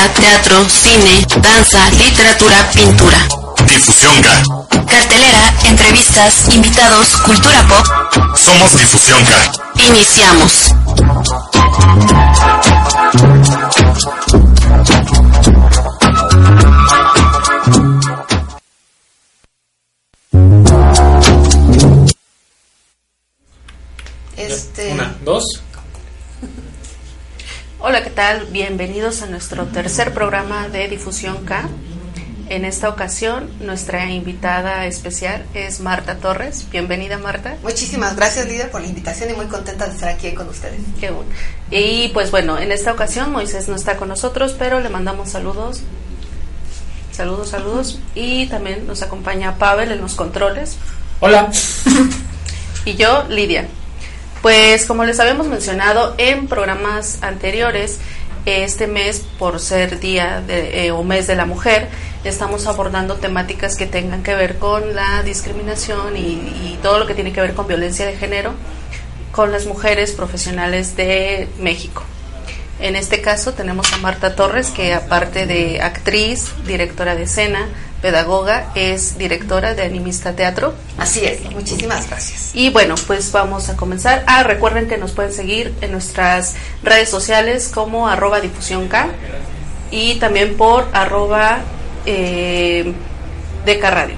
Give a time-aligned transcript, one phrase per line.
[0.00, 3.18] Música, teatro, cine, danza, literatura, pintura.
[3.66, 4.30] Difusión K.
[4.86, 7.86] Cartelera, entrevistas, invitados, cultura pop.
[8.34, 9.52] Somos Difusión K.
[9.88, 10.74] Iniciamos.
[28.10, 28.46] Hola, ¿qué tal?
[28.50, 31.68] Bienvenidos a nuestro tercer programa de Difusión K.
[32.48, 36.66] En esta ocasión, nuestra invitada especial es Marta Torres.
[36.72, 37.56] Bienvenida, Marta.
[37.62, 40.80] Muchísimas gracias, líder, por la invitación y muy contenta de estar aquí con ustedes.
[40.98, 41.30] Qué bueno.
[41.70, 45.82] Y pues bueno, en esta ocasión Moisés no está con nosotros, pero le mandamos saludos.
[47.12, 48.00] Saludos, saludos.
[48.16, 50.78] Y también nos acompaña Pavel en los controles.
[51.20, 51.52] Hola.
[52.84, 53.68] y yo, Lidia.
[54.42, 57.98] Pues como les habíamos mencionado en programas anteriores,
[58.46, 61.88] este mes, por ser Día de, eh, o Mes de la Mujer,
[62.24, 67.14] estamos abordando temáticas que tengan que ver con la discriminación y, y todo lo que
[67.14, 68.54] tiene que ver con violencia de género
[69.30, 72.02] con las mujeres profesionales de México.
[72.80, 77.68] En este caso tenemos a Marta Torres, que aparte de actriz, directora de escena,
[78.02, 80.74] pedagoga, es directora de Animista Teatro.
[80.98, 82.50] Así es, muchísimas gracias.
[82.54, 84.24] Y bueno, pues vamos a comenzar.
[84.26, 89.08] Ah, recuerden que nos pueden seguir en nuestras redes sociales como arroba difusión K
[89.90, 91.60] y también por arroba
[92.06, 92.92] eh,
[93.66, 94.16] DK Radio.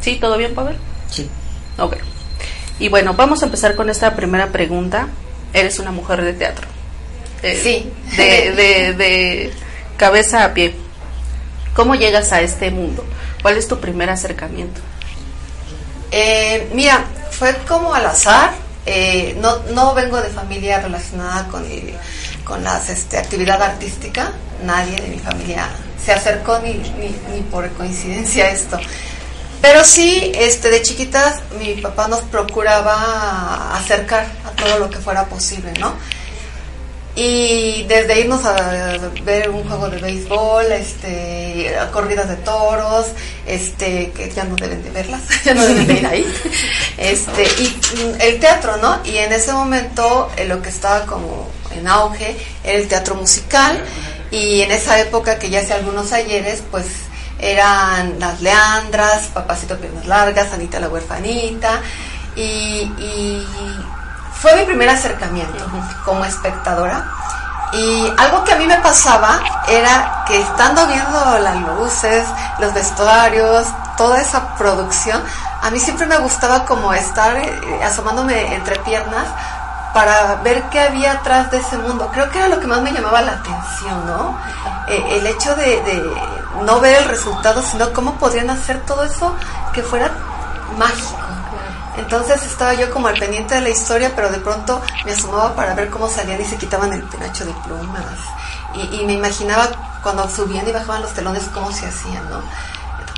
[0.00, 0.16] ¿Sí?
[0.16, 0.76] ¿Todo bien, Pavel?
[1.10, 1.28] Sí.
[1.78, 1.96] Ok.
[2.78, 5.08] Y bueno, vamos a empezar con esta primera pregunta.
[5.52, 6.66] Eres una mujer de teatro.
[7.42, 7.90] Eh, Sí.
[8.16, 9.52] De, de, de
[9.96, 10.74] cabeza a pie.
[11.74, 13.04] ¿Cómo llegas a este mundo?
[13.42, 14.80] ¿Cuál es tu primer acercamiento?
[16.10, 18.52] Eh, mira, fue como al azar.
[18.86, 21.94] eh, no, no vengo de familia relacionada con, el-
[22.44, 24.30] con las este, actividad artística.
[24.62, 25.66] Nadie de mi familia
[26.04, 28.78] se acercó ni, ni, ni por coincidencia a esto.
[29.62, 35.24] Pero sí, este, de chiquitas mi papá nos procuraba acercar a todo lo que fuera
[35.24, 35.94] posible, ¿no?
[37.16, 43.06] Y desde irnos a ver un juego de béisbol, este, corridas de toros,
[43.46, 46.26] este, que ya no deben de verlas, ya no deben de ir ahí,
[46.98, 48.98] este, y mm, el teatro, ¿no?
[49.04, 53.80] Y en ese momento eh, lo que estaba como en auge era el teatro musical,
[54.32, 56.86] y en esa época que ya hace algunos ayeres, pues
[57.38, 61.80] eran las Leandras, Papacito Piernas Largas, Anita la Huerfanita,
[62.34, 63.46] y, y
[64.44, 65.64] fue mi primer acercamiento
[66.04, 67.02] como espectadora.
[67.72, 72.26] Y algo que a mí me pasaba era que estando viendo las luces,
[72.58, 75.22] los vestuarios, toda esa producción,
[75.62, 79.24] a mí siempre me gustaba como estar eh, asomándome entre piernas
[79.94, 82.10] para ver qué había atrás de ese mundo.
[82.12, 84.38] Creo que era lo que más me llamaba la atención, ¿no?
[84.88, 86.02] Eh, el hecho de,
[86.66, 89.34] no ver el resultado, sino cómo podrían hacer todo eso
[89.72, 90.10] que fuera
[90.76, 91.23] mágico.
[91.96, 95.74] Entonces estaba yo como al pendiente de la historia, pero de pronto me asomaba para
[95.74, 98.04] ver cómo salían y se quitaban el penacho de plumas.
[98.74, 99.68] Y, y me imaginaba
[100.02, 102.42] cuando subían y bajaban los telones cómo se hacían, ¿no?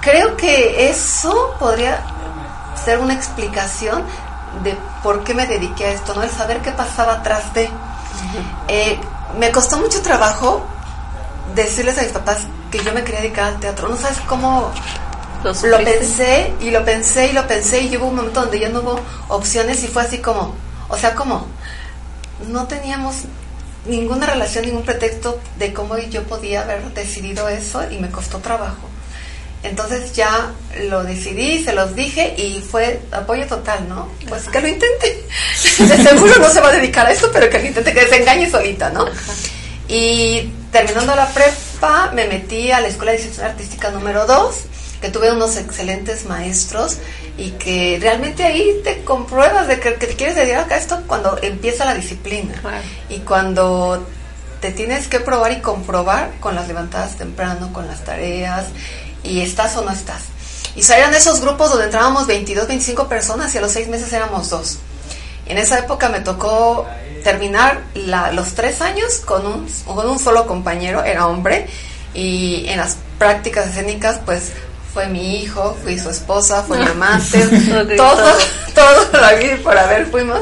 [0.00, 2.04] Creo que eso podría
[2.84, 4.04] ser una explicación
[4.62, 6.22] de por qué me dediqué a esto, ¿no?
[6.22, 7.70] El saber qué pasaba atrás de.
[8.68, 8.98] Eh,
[9.38, 10.64] me costó mucho trabajo
[11.54, 12.38] decirles a mis papás
[12.70, 13.88] que yo me quería dedicar al teatro.
[13.88, 14.70] No sabes cómo
[15.44, 18.80] ¿Lo pensé y lo pensé y lo pensé y hubo un momento donde ya no
[18.80, 20.54] hubo opciones y fue así como,
[20.88, 21.46] o sea, como
[22.48, 23.16] no teníamos
[23.86, 28.88] ninguna relación, ningún pretexto de cómo yo podía haber decidido eso y me costó trabajo.
[29.62, 30.52] Entonces ya
[30.88, 34.08] lo decidí, se los dije y fue apoyo total, ¿no?
[34.28, 35.24] Pues que lo intente.
[35.78, 38.16] De seguro no se va a dedicar a esto, pero que lo intente, que se
[38.16, 39.06] engañe solita, ¿no?
[39.88, 44.54] Y terminando la prepa, me metí a la Escuela de Dirección Artística número 2,
[45.00, 46.98] que tuve unos excelentes maestros
[47.38, 51.38] y que realmente ahí te compruebas de que, que te quieres dedicar a esto cuando
[51.42, 52.82] empieza la disciplina Claro.
[53.10, 54.06] y cuando
[54.60, 58.66] te tienes que probar y comprobar con las levantadas temprano, con las tareas
[59.22, 60.22] y estás o no estás.
[60.74, 64.48] Y salían esos grupos donde entrábamos 22, 25 personas y a los seis meses éramos
[64.50, 64.78] dos.
[65.46, 66.86] En esa época me tocó
[67.22, 71.66] terminar la- los tres años con un, con un solo compañero, era hombre,
[72.14, 74.52] y en las prácticas escénicas pues
[74.96, 77.38] fue mi hijo, fui su esposa, fue mi amante,
[77.98, 78.16] todo,
[78.74, 79.04] todo.
[79.10, 80.40] todo la vida por haber fuimos.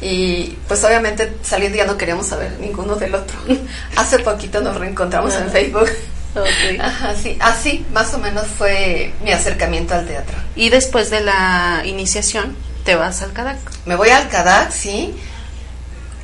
[0.00, 3.36] Y pues obviamente saliendo ya no queríamos saber ninguno del otro.
[3.96, 5.50] Hace poquito nos reencontramos en Ah.
[5.52, 5.90] Facebook.
[6.34, 6.80] Ok.
[6.80, 10.34] Ajá, sí, así más o menos fue mi acercamiento al teatro.
[10.56, 12.56] Y después de la iniciación,
[12.86, 13.58] te vas al CADAC.
[13.84, 15.14] Me voy al CADAC, sí,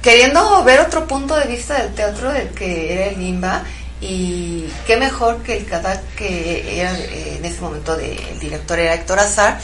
[0.01, 3.63] queriendo ver otro punto de vista del teatro del que era el Limba
[4.01, 8.79] y qué mejor que el CADAC que era eh, en ese momento de- el director
[8.79, 9.59] era Héctor Azar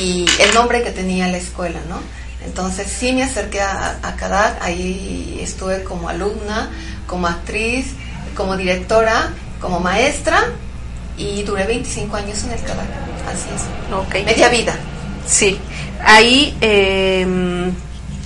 [0.00, 2.00] y el nombre que tenía la escuela, ¿no?
[2.44, 6.70] Entonces sí me acerqué a, a CADAC, ahí estuve como alumna,
[7.06, 7.86] como actriz,
[8.34, 10.44] como directora, como maestra
[11.18, 12.86] y duré 25 años en el CADAC,
[13.30, 14.74] así es, media vida.
[15.26, 15.58] Sí.
[16.02, 17.26] Ahí, eh,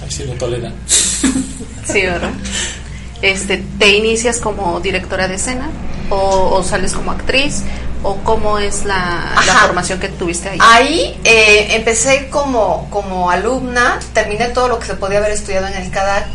[0.02, 0.72] Ahí sí lo tolera.
[0.88, 2.30] sí, ¿verdad?
[3.22, 5.70] Este, ¿Te inicias como directora de escena?
[6.10, 7.62] ¿O, o sales como actriz?
[8.02, 10.58] ¿O cómo es la, formación que tuviste ahí?
[10.60, 15.74] Ahí eh, empecé como, como alumna, terminé todo lo que se podía haber estudiado en
[15.74, 16.26] el CADAC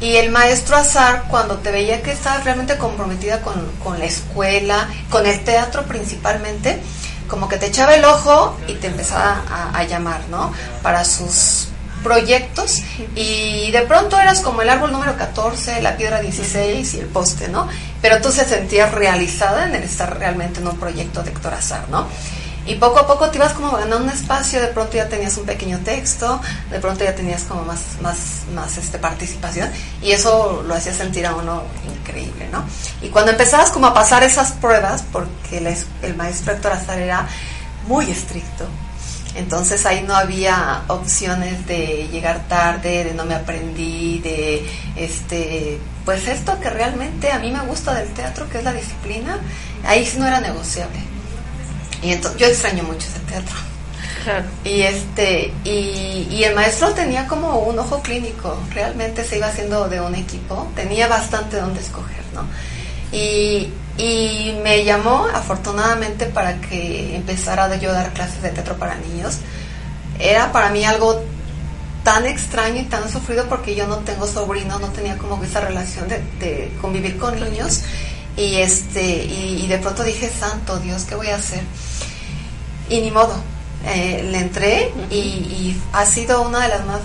[0.00, 3.54] Y el maestro Azar, cuando te veía que estabas realmente comprometida con,
[3.84, 6.80] con la escuela, con el teatro principalmente,
[7.28, 10.52] como que te echaba el ojo y te empezaba a, a llamar, ¿no?
[10.82, 11.68] Para sus
[12.04, 12.82] proyectos
[13.16, 17.48] y de pronto eras como el árbol número 14, la piedra 16 y el poste,
[17.48, 17.66] ¿no?
[18.00, 21.88] Pero tú se sentías realizada en el estar realmente en un proyecto de Héctor Azar,
[21.88, 22.06] ¿no?
[22.66, 25.44] Y poco a poco te ibas como ganando un espacio, de pronto ya tenías un
[25.44, 28.16] pequeño texto, de pronto ya tenías como más, más,
[28.54, 29.70] más este, participación
[30.00, 31.62] y eso lo hacía sentir a uno
[32.00, 32.64] increíble, ¿no?
[33.02, 37.26] Y cuando empezabas como a pasar esas pruebas, porque el, el maestro Héctor Azar era
[37.86, 38.66] muy estricto,
[39.34, 44.64] entonces ahí no había opciones de llegar tarde, de no me aprendí, de
[44.96, 49.40] este, pues esto que realmente a mí me gusta del teatro, que es la disciplina,
[49.84, 50.98] ahí sí no era negociable.
[52.02, 53.56] Y entonces yo extraño mucho ese teatro.
[54.22, 54.44] Claro.
[54.64, 59.88] Y este y, y el maestro tenía como un ojo clínico, realmente se iba haciendo
[59.88, 62.46] de un equipo, tenía bastante donde escoger, ¿no?
[63.12, 68.96] Y, y me llamó afortunadamente para que empezara yo a dar clases de teatro para
[68.96, 69.38] niños.
[70.18, 71.22] Era para mí algo
[72.02, 76.08] tan extraño y tan sufrido porque yo no tengo sobrinos, no tenía como esa relación
[76.08, 77.82] de, de convivir con niños.
[78.36, 81.62] Y este y, y de pronto dije santo Dios qué voy a hacer
[82.88, 83.34] y ni modo
[83.86, 87.00] eh, le entré y, y ha sido una de las más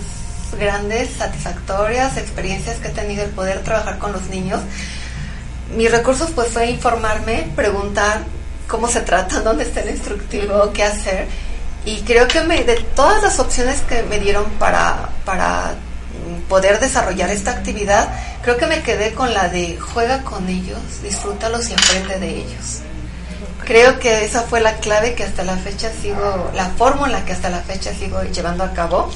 [0.60, 4.62] grandes satisfactorias experiencias que he tenido el poder trabajar con los niños
[5.76, 8.24] mis recursos pues fue informarme preguntar
[8.68, 11.28] cómo se trata dónde está el instructivo qué hacer
[11.86, 15.76] y creo que me, de todas las opciones que me dieron para, para
[16.48, 18.10] poder desarrollar esta actividad,
[18.42, 22.80] creo que me quedé con la de juega con ellos, disfrútalos y aprende de ellos.
[23.66, 27.50] Creo que esa fue la clave que hasta la fecha sigo, la fórmula que hasta
[27.50, 29.10] la fecha sigo llevando a cabo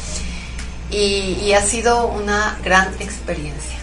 [0.89, 3.82] y, y ha sido una gran experiencia.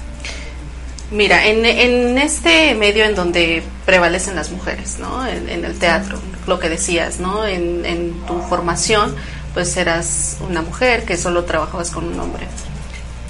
[1.11, 5.27] Mira, en, en este medio en donde prevalecen las mujeres, ¿no?
[5.27, 7.45] En, el teatro, lo que decías, ¿no?
[7.45, 9.17] En, en tu formación,
[9.53, 12.47] pues eras una mujer que solo trabajabas con un hombre.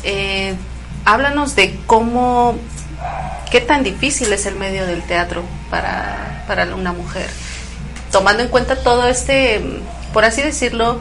[0.03, 0.55] Eh,
[1.05, 2.59] háblanos de cómo,
[3.51, 7.29] qué tan difícil es el medio del teatro para, para una mujer,
[8.13, 9.63] tomando en cuenta todo este,
[10.13, 11.01] por así decirlo,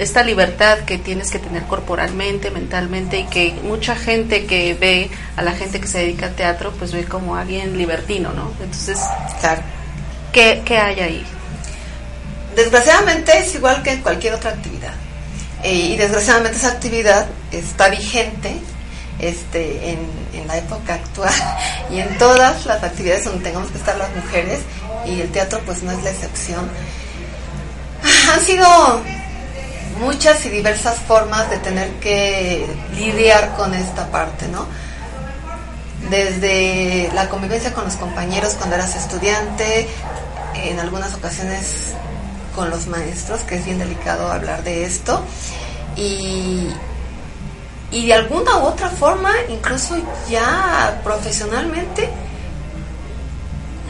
[0.00, 5.42] esta libertad que tienes que tener corporalmente, mentalmente y que mucha gente que ve a
[5.42, 8.50] la gente que se dedica al teatro pues ve como alguien libertino, ¿no?
[8.62, 8.98] Entonces,
[9.40, 9.60] Claro.
[10.32, 11.26] ¿qué, qué hay ahí?
[12.56, 14.94] Desgraciadamente es igual que en cualquier otra actividad.
[15.62, 18.56] Eh, y desgraciadamente esa actividad está vigente
[19.18, 19.98] este, en,
[20.32, 21.34] en la época actual
[21.90, 24.60] y en todas las actividades donde tengamos que estar las mujeres
[25.04, 26.66] y el teatro pues no es la excepción.
[28.32, 28.66] Han sido
[29.98, 34.66] muchas y diversas formas de tener que lidiar con esta parte, ¿no?
[36.10, 39.88] Desde la convivencia con los compañeros cuando eras estudiante,
[40.54, 41.94] en algunas ocasiones
[42.54, 45.22] con los maestros, que es bien delicado hablar de esto,
[45.96, 46.68] y,
[47.90, 49.96] y de alguna u otra forma, incluso
[50.28, 52.08] ya profesionalmente,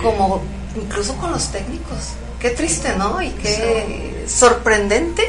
[0.02, 0.42] como
[0.76, 2.14] incluso con los técnicos.
[2.38, 3.20] Qué triste, ¿no?
[3.20, 5.22] Y qué sorprendente,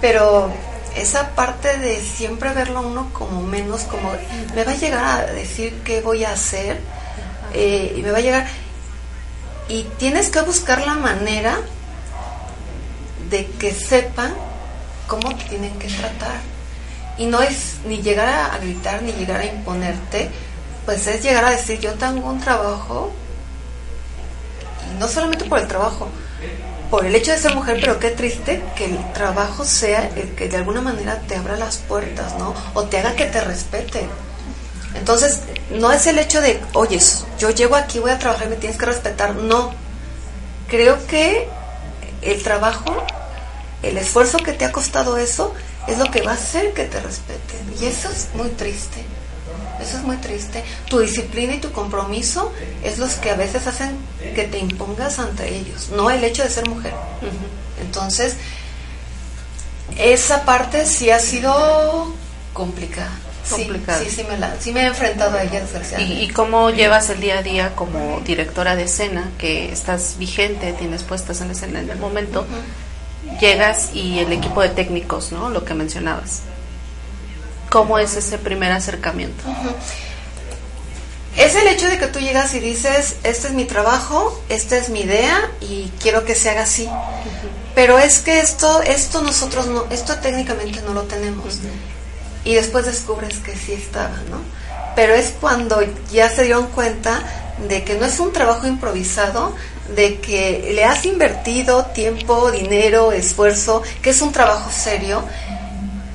[0.00, 0.50] pero
[0.96, 4.12] esa parte de siempre verlo a uno como menos, como
[4.54, 6.80] me va a llegar a decir qué voy a hacer,
[7.52, 8.46] eh, y me va a llegar,
[9.68, 11.58] y tienes que buscar la manera
[13.30, 14.34] de que sepan
[15.06, 16.40] cómo te tienen que tratar.
[17.18, 20.30] Y no es ni llegar a, a gritar ni llegar a imponerte,
[20.84, 23.12] pues es llegar a decir yo tengo un trabajo
[24.90, 26.08] y no solamente por el trabajo,
[26.90, 30.48] por el hecho de ser mujer, pero qué triste que el trabajo sea el que
[30.48, 32.54] de alguna manera te abra las puertas, ¿no?
[32.74, 34.08] O te haga que te respeten.
[34.94, 35.40] Entonces,
[35.70, 37.00] no es el hecho de, oye,
[37.38, 39.34] yo llego aquí, voy a trabajar, me tienes que respetar.
[39.34, 39.72] No.
[40.68, 41.48] Creo que
[42.22, 43.04] el trabajo,
[43.82, 45.52] el esfuerzo que te ha costado eso,
[45.86, 47.74] es lo que va a hacer que te respeten.
[47.80, 49.04] Y eso es muy triste.
[49.80, 50.64] Eso es muy triste.
[50.88, 52.52] Tu disciplina y tu compromiso
[52.82, 53.96] es los que a veces hacen
[54.34, 56.94] que te impongas ante ellos, no el hecho de ser mujer.
[57.80, 58.36] Entonces,
[59.98, 62.12] esa parte sí ha sido
[62.52, 63.10] complicada.
[63.44, 64.00] Sí, Complicada.
[64.02, 66.22] Sí, sí, me la, sí me he enfrentado a ella, ¿Y, desgraciadamente.
[66.24, 71.04] y cómo llevas el día a día como directora de escena, que estás vigente, tienes
[71.04, 72.44] puestas en la escena en el momento?
[73.40, 75.48] Llegas y el equipo de técnicos, ¿no?
[75.48, 76.40] Lo que mencionabas.
[77.70, 79.44] ¿Cómo es ese primer acercamiento?
[81.36, 84.88] Es el hecho de que tú llegas y dices, este es mi trabajo, esta es
[84.88, 86.88] mi idea y quiero que se haga así.
[87.74, 91.58] Pero es que esto, esto nosotros no, esto técnicamente no lo tenemos.
[92.44, 94.40] Y después descubres que sí estaba, ¿no?
[94.96, 95.80] pero es cuando
[96.10, 97.22] ya se dieron cuenta
[97.68, 99.54] de que no es un trabajo improvisado,
[99.94, 105.22] de que le has invertido tiempo, dinero, esfuerzo, que es un trabajo serio,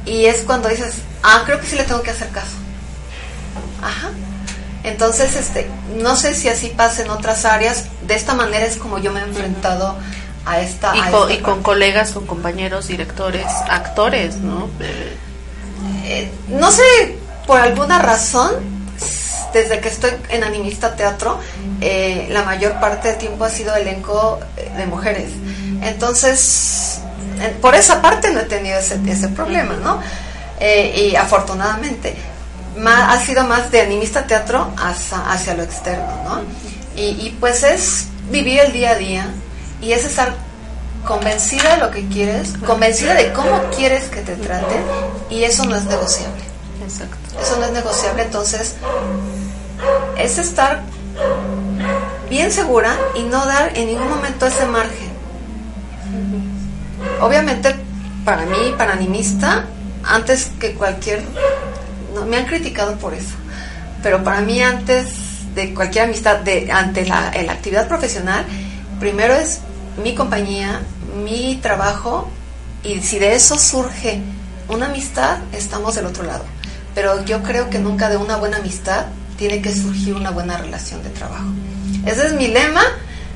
[0.06, 2.56] y es cuando dices, ah, creo que sí le tengo que hacer caso.
[3.82, 4.12] Ajá.
[4.84, 8.98] Entonces, este, no sé si así pasa en otras áreas, de esta manera es como
[8.98, 9.96] yo me he enfrentado
[10.46, 10.96] a esta...
[10.96, 11.64] Y, a con, esta y con parte.
[11.64, 14.70] colegas, con compañeros, directores, actores, ¿no?
[16.04, 16.82] Eh, no sé,
[17.46, 18.56] por alguna razón,
[19.54, 21.40] desde que estoy en Animista Teatro,
[21.80, 25.30] eh, la mayor parte del tiempo ha sido elenco eh, de mujeres.
[25.82, 27.01] Entonces,
[27.62, 30.00] por esa parte no he tenido ese, ese problema, ¿no?
[30.60, 32.16] Eh, y afortunadamente,
[32.86, 36.42] ha sido más de Animista Teatro hacia, hacia lo externo, ¿no?
[36.96, 39.26] Y, y pues es vivir el día a día
[39.82, 40.34] y es estar
[41.06, 44.84] convencida de lo que quieres, convencida de cómo quieres que te traten
[45.30, 46.44] y eso no es negociable.
[46.84, 47.18] Exacto.
[47.42, 48.76] Eso no es negociable, entonces
[50.18, 50.82] es estar
[52.30, 55.11] bien segura y no dar en ningún momento ese margen.
[57.22, 57.76] Obviamente,
[58.26, 59.66] para mí, para animista,
[60.04, 61.24] antes que cualquier...
[62.14, 63.36] No, me han criticado por eso,
[64.04, 68.46] pero para mí antes de cualquier amistad, de, ante la, la actividad profesional,
[69.00, 69.62] primero es
[70.04, 70.82] mi compañía,
[71.24, 72.30] mi trabajo,
[72.84, 74.22] y si de eso surge
[74.68, 76.44] una amistad, estamos del otro lado.
[76.96, 79.06] Pero yo creo que nunca de una buena amistad
[79.38, 81.48] tiene que surgir una buena relación de trabajo.
[82.06, 82.84] Ese es mi lema.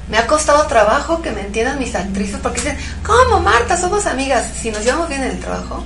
[0.09, 3.77] Me ha costado trabajo que me entiendan mis actrices porque dicen, ¿cómo Marta?
[3.77, 4.45] Somos amigas.
[4.61, 5.83] Si nos llevamos bien en el trabajo.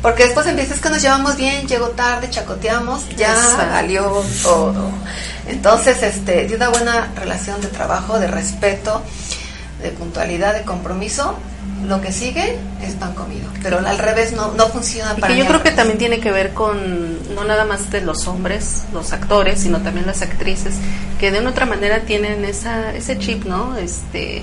[0.00, 3.36] Porque después empieza, es que nos llevamos bien, llego tarde, chacoteamos, ya
[3.70, 4.90] valió todo.
[5.46, 9.00] Entonces, este, de una buena relación de trabajo, de respeto,
[9.80, 11.36] de puntualidad, de compromiso,
[11.86, 13.48] lo que sigue es pan comido.
[13.62, 16.30] Pero al revés no, no funciona Y para que yo creo que también tiene que
[16.30, 20.74] ver con, no nada más de los hombres, los actores, sino también las actrices,
[21.18, 23.76] que de una otra manera tienen esa, ese chip, ¿no?
[23.76, 24.42] Este,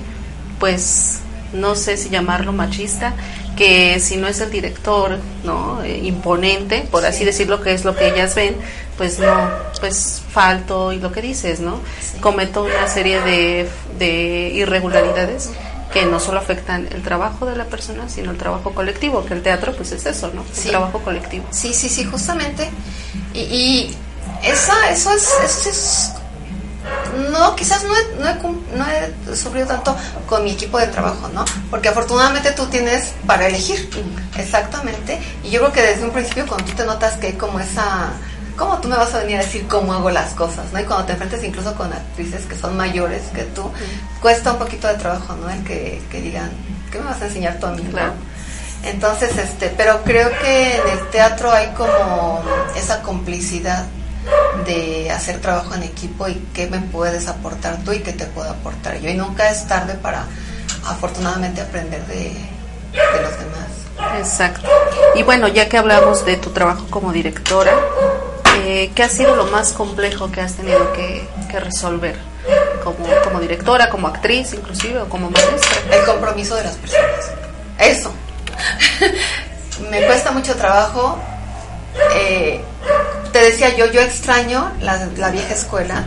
[0.60, 1.20] pues,
[1.54, 3.14] no sé si llamarlo machista,
[3.56, 5.82] que si no es el director, ¿no?
[5.84, 8.56] Eh, imponente, por así decirlo, que es lo que ellas ven,
[8.98, 9.50] pues no,
[9.80, 11.80] pues falto y lo que dices, ¿no?
[12.02, 12.20] Sí.
[12.20, 15.50] Cometo una serie de, de irregularidades
[15.94, 19.42] que no solo afectan el trabajo de la persona, sino el trabajo colectivo, que el
[19.42, 20.44] teatro pues es eso, ¿no?
[20.54, 20.66] Sí.
[20.66, 21.46] El trabajo colectivo.
[21.52, 22.70] Sí, sí, sí, justamente.
[23.34, 23.98] Y, y
[24.44, 26.12] esa, eso es, eso es-
[27.32, 28.86] no, quizás no he, no, he, no
[29.34, 29.96] he sufrido tanto
[30.28, 31.44] con mi equipo de trabajo, ¿no?
[31.70, 33.90] Porque afortunadamente tú tienes para elegir,
[34.38, 35.20] exactamente.
[35.44, 38.14] Y yo creo que desde un principio cuando tú te notas que hay como esa,
[38.60, 40.80] ¿cómo tú me vas a venir a decir cómo hago las cosas, ¿no?
[40.82, 43.72] Y cuando te enfrentas incluso con actrices que son mayores que tú,
[44.22, 45.50] cuesta un poquito de trabajo, ¿no?
[45.50, 46.52] El que, que digan,
[46.92, 47.92] ¿qué me vas a enseñar tú a mí, no?
[47.92, 48.14] Claro.
[48.84, 52.42] Entonces, este, pero creo que en el teatro hay como
[52.76, 53.86] esa complicidad
[54.66, 58.50] de hacer trabajo en equipo y qué me puedes aportar tú y qué te puedo
[58.50, 59.10] aportar yo.
[59.10, 60.26] Y nunca es tarde para,
[60.86, 64.18] afortunadamente, aprender de, de los demás.
[64.18, 64.68] Exacto.
[65.16, 67.74] Y bueno, ya que hablamos de tu trabajo como directora,
[68.96, 71.28] ¿qué ha sido lo más complejo que has tenido que,
[71.60, 72.16] resolver?
[72.84, 75.82] Como, como directora, como actriz inclusive, o como maestra.
[75.92, 77.32] El compromiso de las personas.
[77.78, 78.12] Eso.
[79.90, 81.20] me cuesta mucho trabajo.
[82.16, 82.62] eh,
[83.32, 86.06] te decía yo, yo extraño la, la vieja escuela.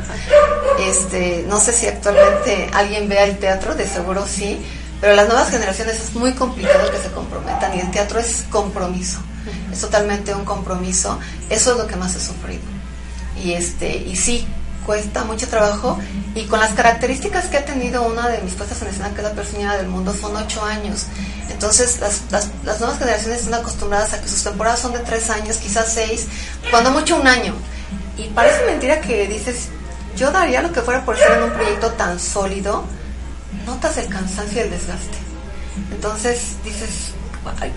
[0.78, 4.64] Este, no sé si actualmente alguien vea el teatro, de seguro sí,
[5.00, 9.20] pero las nuevas generaciones es muy complicado que se comprometan y el teatro es compromiso.
[9.72, 11.18] Es totalmente un compromiso.
[11.50, 12.62] Eso es lo que más he sufrido.
[13.42, 14.46] Y este, y sí,
[14.84, 15.98] cuesta mucho trabajo
[16.34, 19.22] y con las características que ha tenido una de mis puestas en escena que es
[19.22, 21.06] la persona del mundo son ocho años
[21.50, 25.30] entonces las, las, las nuevas generaciones están acostumbradas a que sus temporadas son de tres
[25.30, 26.26] años quizás seis
[26.70, 27.54] cuando mucho un año
[28.16, 29.68] y parece mentira que dices
[30.16, 32.84] yo daría lo que fuera por estar en un proyecto tan sólido
[33.66, 35.18] notas el cansancio y el desgaste
[35.92, 37.12] entonces dices
[37.60, 37.72] "Ay,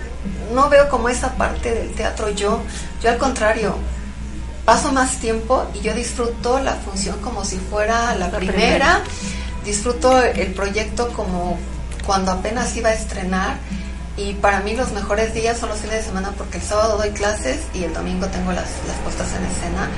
[0.52, 2.60] no veo como esa parte del teatro yo
[3.02, 3.76] yo al contrario
[4.64, 8.56] paso más tiempo y yo disfruto la función como si fuera la, La primera.
[8.58, 9.00] primera.
[9.64, 11.58] disfruto el proyecto como
[12.04, 13.56] cuando apenas iba a estrenar
[14.16, 17.10] y para mí los mejores días son los fines de semana porque el sábado doy
[17.10, 19.88] clases y el domingo tengo las, las puestas en escena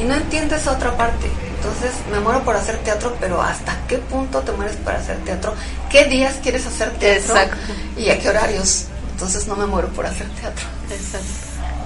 [0.00, 1.30] y no entiendo esa otra parte.
[1.56, 5.54] Entonces me muero por hacer teatro, pero ¿hasta qué punto te mueres para hacer teatro?
[5.90, 7.36] ¿Qué días quieres hacer teatro?
[7.36, 7.56] Exacto.
[7.98, 8.86] ¿Y a qué horarios?
[9.20, 10.64] Entonces no me muero por hacer teatro.
[10.90, 11.26] Exacto.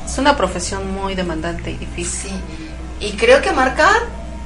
[0.06, 2.30] Es una profesión muy demandante y difícil.
[2.30, 2.36] Sí,
[3.00, 3.90] y creo que marca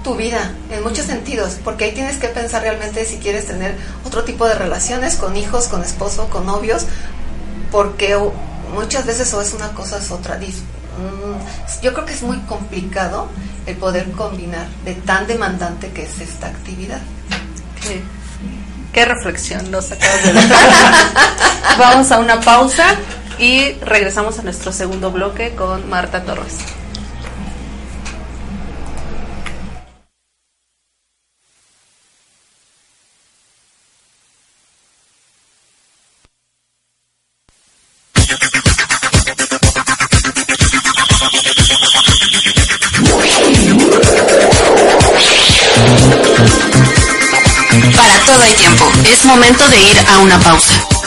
[0.03, 4.24] tu vida en muchos sentidos, porque ahí tienes que pensar realmente si quieres tener otro
[4.24, 6.87] tipo de relaciones con hijos, con esposo, con novios,
[7.70, 8.16] porque
[8.72, 10.38] muchas veces o es una cosa o es otra.
[10.38, 13.29] Mm, yo creo que es muy complicado
[13.66, 17.03] el poder combinar de tan demandante que es esta actividad.
[17.83, 18.03] Qué,
[18.92, 20.48] qué reflexión nos acabas de dar.
[21.79, 22.96] Vamos a una pausa
[23.38, 26.57] y regresamos a nuestro segundo bloque con Marta Torres.
[50.14, 50.98] A una pausa.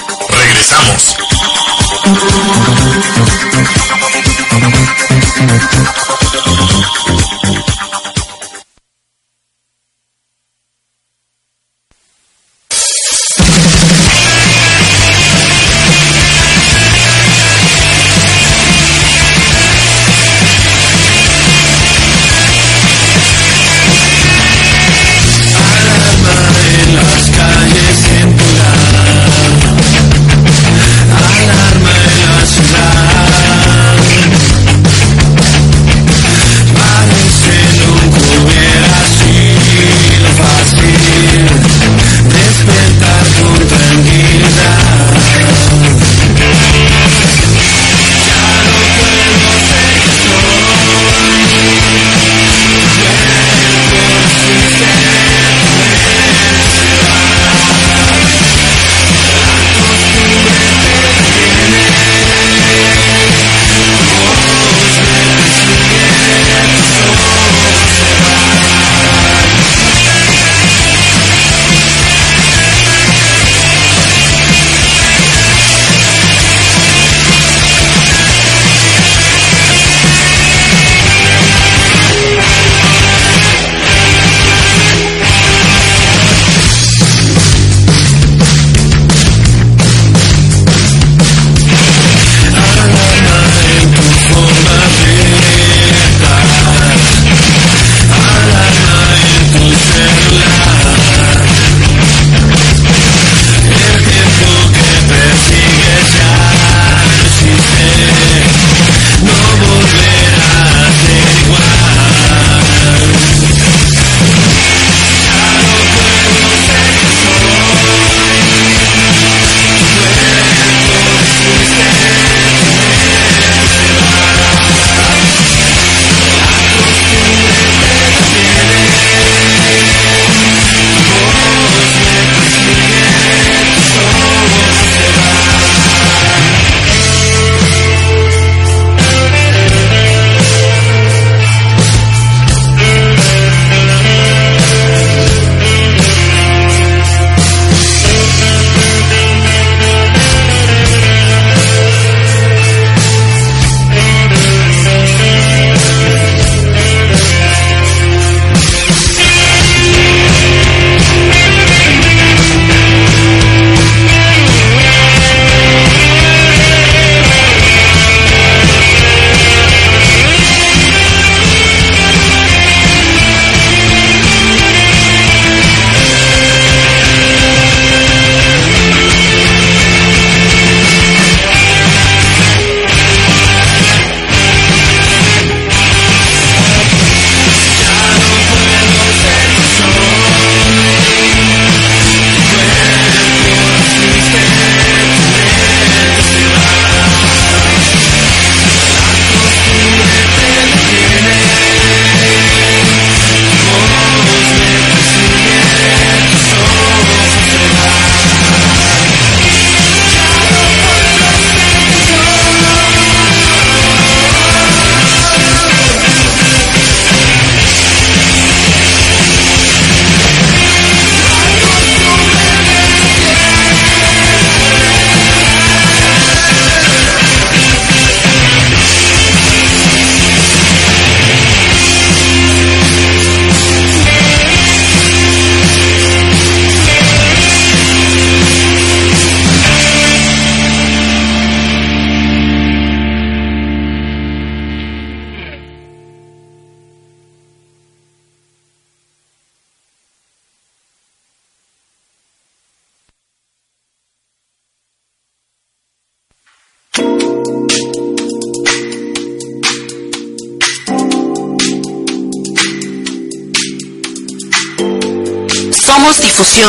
[266.61, 266.67] K.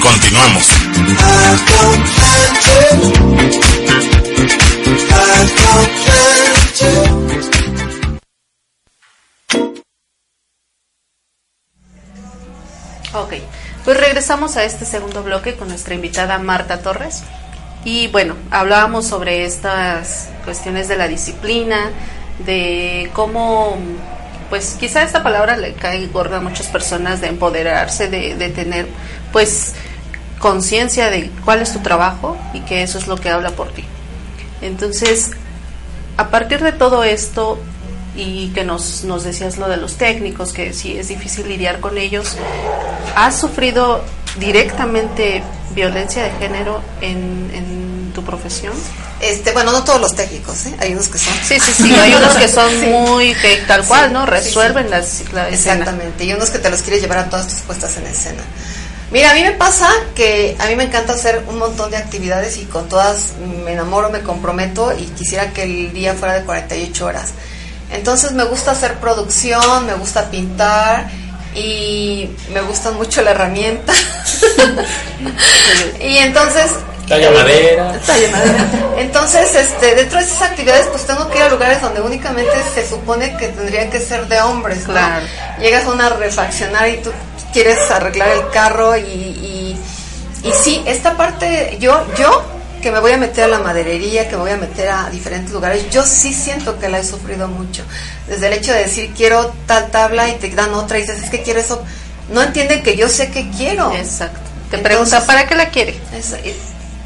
[0.00, 0.64] Continuamos.
[13.12, 13.32] Ok,
[13.84, 17.24] pues regresamos a este segundo bloque con nuestra invitada Marta Torres.
[17.84, 21.90] Y bueno, hablábamos sobre estas cuestiones de la disciplina,
[22.46, 23.78] de cómo,
[24.50, 28.86] pues quizá esta palabra le cae gorda a muchas personas de empoderarse, de, de tener
[29.32, 29.74] pues
[30.38, 33.84] conciencia de cuál es tu trabajo y que eso es lo que habla por ti.
[34.60, 35.30] Entonces,
[36.16, 37.58] a partir de todo esto
[38.16, 41.98] y que nos, nos decías lo de los técnicos, que sí es difícil lidiar con
[41.98, 42.36] ellos,
[43.16, 44.04] ¿has sufrido
[44.38, 45.42] directamente
[45.74, 48.72] violencia de género en, en tu profesión?
[49.20, 50.74] Este, bueno, no todos los técnicos, ¿eh?
[50.80, 51.34] hay unos que son.
[51.46, 52.86] Sí, sí, sí, hay unos que son Sí.
[52.86, 54.24] muy, que tal cual, Sí, ¿no?
[54.26, 54.90] Resuelven sí.
[54.90, 55.74] las, la escena.
[55.74, 58.42] Exactamente, y unos que te los quieres llevar a todas tus puestas en escena.
[59.10, 62.56] Mira, a mí me pasa que a mí me encanta hacer un montón de actividades
[62.56, 67.04] y con todas me enamoro, me comprometo y quisiera que el día fuera de 48
[67.06, 67.30] horas.
[67.92, 71.08] Entonces me gusta hacer producción, me gusta pintar
[71.54, 73.92] y me gusta mucho la herramienta.
[76.00, 76.70] y entonces
[77.08, 78.00] Talla madera.
[78.06, 78.68] Talla madera.
[78.98, 82.88] Entonces, este, dentro de esas actividades, pues tengo que ir a lugares donde únicamente se
[82.88, 84.94] supone que tendrían que ser de hombres, ¿no?
[84.94, 85.26] Claro.
[85.60, 87.10] Llegas a una refaccionaria y tú
[87.52, 89.78] quieres arreglar el carro y, y,
[90.42, 92.42] y sí, esta parte, yo, yo
[92.82, 95.52] que me voy a meter a la maderería, que me voy a meter a diferentes
[95.52, 97.82] lugares, yo sí siento que la he sufrido mucho.
[98.28, 101.30] Desde el hecho de decir quiero tal tabla y te dan otra y dices es
[101.30, 101.82] que quiero eso,
[102.30, 103.90] no entienden que yo sé que quiero.
[103.94, 104.38] Exacto.
[104.70, 105.98] Te Entonces- preguntan, ¿para qué la quiere?
[106.14, 106.54] Eso, y,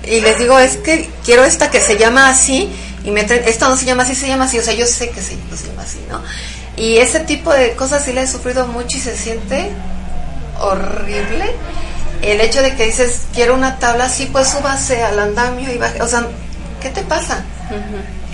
[0.08, 2.70] y les digo, es que quiero esta que se llama así,
[3.04, 5.20] y me esta no se llama así, se llama así, o sea, yo sé que
[5.20, 6.22] se, llama así, ¿no?
[6.76, 9.70] Y ese tipo de cosas sí le he sufrido mucho y se siente
[10.60, 11.52] horrible.
[12.22, 16.02] El hecho de que dices, quiero una tabla, sí, pues súbase al andamio y baje,
[16.02, 16.26] o sea,
[16.80, 17.44] ¿qué te pasa?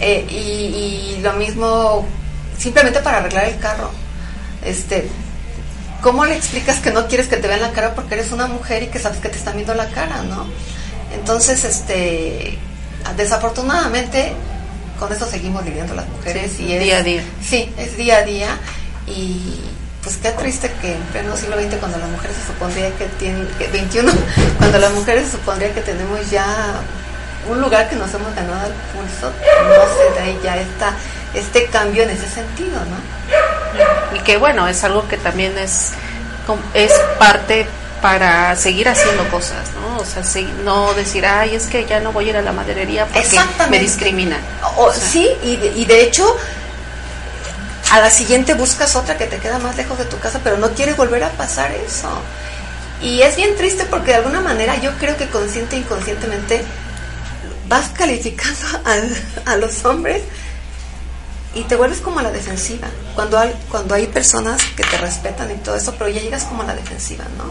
[0.01, 2.07] Eh, y, y lo mismo,
[2.59, 3.91] simplemente para arreglar el carro.
[4.65, 5.09] Este,
[6.01, 8.83] ¿cómo le explicas que no quieres que te vean la cara porque eres una mujer
[8.83, 10.47] y que sabes que te están viendo la cara, no?
[11.15, 12.59] Entonces, este,
[13.17, 14.35] desafortunadamente,
[14.99, 17.25] con eso seguimos lidiando las mujeres Sí, y es, día a día.
[17.43, 18.59] Sí, es día a día
[19.07, 19.61] y
[20.03, 23.49] pues qué triste que en pleno siglo XX cuando las mujeres se supondría que tienen,
[23.59, 24.13] que 21,
[24.59, 26.47] cuando las mujeres se supondría que tenemos ya
[27.49, 30.95] un lugar que nos hemos ganado al pulso, no se da ya esta,
[31.35, 34.17] este cambio en ese sentido, ¿no?
[34.17, 35.93] Y que bueno, es algo que también es,
[36.75, 37.67] es parte
[38.05, 39.97] para seguir haciendo cosas, ¿no?
[39.97, 40.23] O sea,
[40.63, 43.41] no decir, ay, es que ya no voy a ir a la maderería porque
[43.71, 44.43] me discriminan.
[44.77, 46.37] O, O sea, sí, y de, y de hecho,
[47.93, 50.73] a la siguiente buscas otra que te queda más lejos de tu casa, pero no
[50.73, 52.11] quieres volver a pasar eso.
[53.01, 56.63] Y es bien triste porque de alguna manera yo creo que consciente e inconscientemente
[57.69, 58.67] vas calificando
[59.47, 60.21] a, a los hombres
[61.55, 62.89] y te vuelves como a la defensiva.
[63.15, 66.63] Cuando hay, cuando hay personas que te respetan y todo eso, pero ya llegas como
[66.63, 67.45] a la defensiva, ¿no?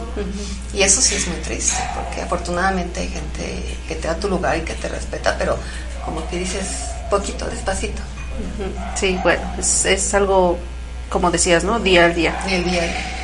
[0.78, 4.58] Y eso sí es muy triste, porque afortunadamente hay gente que te da tu lugar
[4.58, 5.58] y que te respeta, pero
[6.06, 6.66] como que dices
[7.10, 8.02] poquito, despacito.
[8.96, 10.58] Sí, bueno, es, es algo,
[11.10, 11.80] como decías, ¿no?
[11.80, 12.38] Día al día.
[12.50, 12.82] el día.
[12.82, 13.23] a día.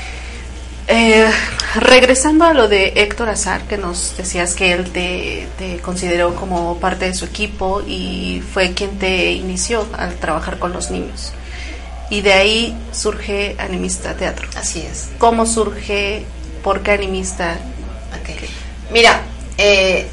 [0.91, 1.31] Eh,
[1.75, 6.79] regresando a lo de Héctor Azar, que nos decías que él te, te consideró como
[6.79, 11.31] parte de su equipo y fue quien te inició al trabajar con los niños.
[12.09, 14.47] Y de ahí surge Animista Teatro.
[14.57, 15.09] Así es.
[15.19, 16.25] ¿Cómo surge?
[16.63, 17.55] ¿Por qué Animista?
[18.91, 19.21] Mira,
[19.59, 20.07] eh,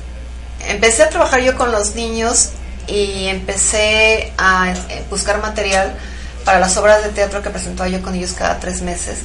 [0.68, 2.50] empecé a trabajar yo con los niños
[2.86, 5.96] y empecé a eh, buscar material
[6.44, 9.20] para las obras de teatro que presentaba yo con ellos cada tres meses.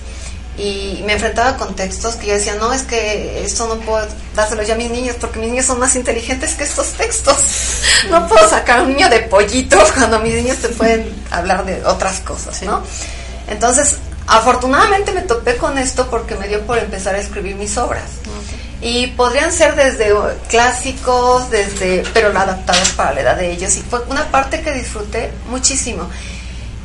[0.61, 4.61] Y me enfrentaba con textos que yo decía, no, es que esto no puedo dárselo
[4.61, 7.35] ya a mis niños porque mis niños son más inteligentes que estos textos.
[8.11, 11.83] No puedo sacar a un niño de pollito cuando mis niños te pueden hablar de
[11.83, 12.83] otras cosas, ¿no?
[13.47, 13.95] Entonces,
[14.27, 18.11] afortunadamente me topé con esto porque me dio por empezar a escribir mis obras.
[18.81, 20.13] Y podrían ser desde
[20.47, 23.75] clásicos, desde, pero adaptados para la edad de ellos.
[23.77, 26.07] Y fue una parte que disfruté muchísimo.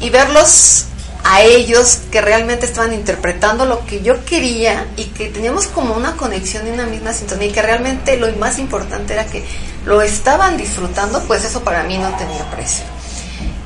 [0.01, 0.87] Y verlos
[1.29, 6.17] a ellos que realmente estaban interpretando lo que yo quería y que teníamos como una
[6.17, 9.45] conexión y una misma sintonía y que realmente lo más importante era que
[9.85, 12.85] lo estaban disfrutando, pues eso para mí no tenía precio.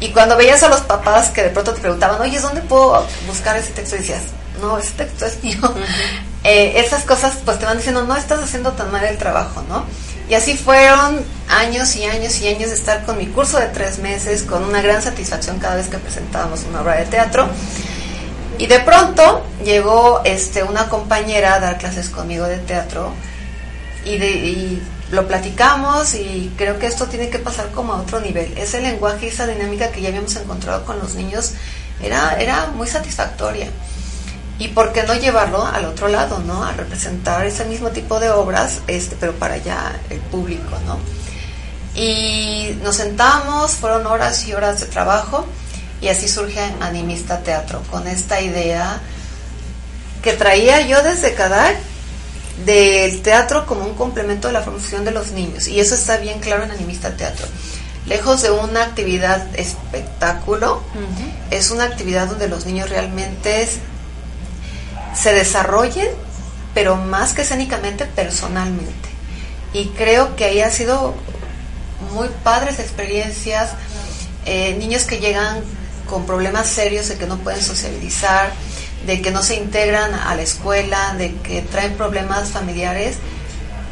[0.01, 3.59] Y cuando veías a los papás que de pronto te preguntaban, oye, ¿dónde puedo buscar
[3.59, 3.97] ese texto?
[3.97, 4.23] Y decías,
[4.63, 5.61] no, ese texto es mío.
[6.43, 9.85] Eh, esas cosas pues te van diciendo, no estás haciendo tan mal el trabajo, ¿no?
[10.31, 13.99] Y así fueron años y años y años de estar con mi curso de tres
[13.99, 17.49] meses, con una gran satisfacción cada vez que presentábamos una obra de teatro.
[18.57, 23.13] Y de pronto llegó este, una compañera a dar clases conmigo de teatro
[24.05, 24.79] y, de,
[25.11, 28.57] lo platicamos y creo que esto tiene que pasar como a otro nivel.
[28.57, 31.55] Ese lenguaje y esa dinámica que ya habíamos encontrado con los niños
[32.01, 33.67] era, era muy satisfactoria.
[34.61, 36.63] ¿Y por qué no llevarlo al otro lado, no?
[36.63, 40.99] A representar ese mismo tipo de obras, este, pero para ya el público, ¿no?
[41.95, 45.47] Y nos sentamos, fueron horas y horas de trabajo
[46.03, 49.01] y así surge Animista Teatro, con esta idea
[50.23, 51.73] que traía yo desde cada
[52.67, 55.69] del teatro como un complemento de la formación de los niños.
[55.69, 57.47] Y eso está bien claro en Animista Teatro.
[58.07, 60.83] Lejos de una actividad espectáculo,
[61.51, 63.63] es una actividad donde los niños realmente
[65.15, 66.09] se desarrollen,
[66.75, 69.09] pero más que escénicamente, personalmente.
[69.73, 71.15] Y creo que ahí ha sido
[72.13, 73.73] muy padres experiencias,
[74.47, 75.63] eh, niños que llegan
[76.09, 78.53] con problemas serios de que no pueden socializar,
[79.07, 83.17] de que no se integran a la escuela, de que traen problemas familiares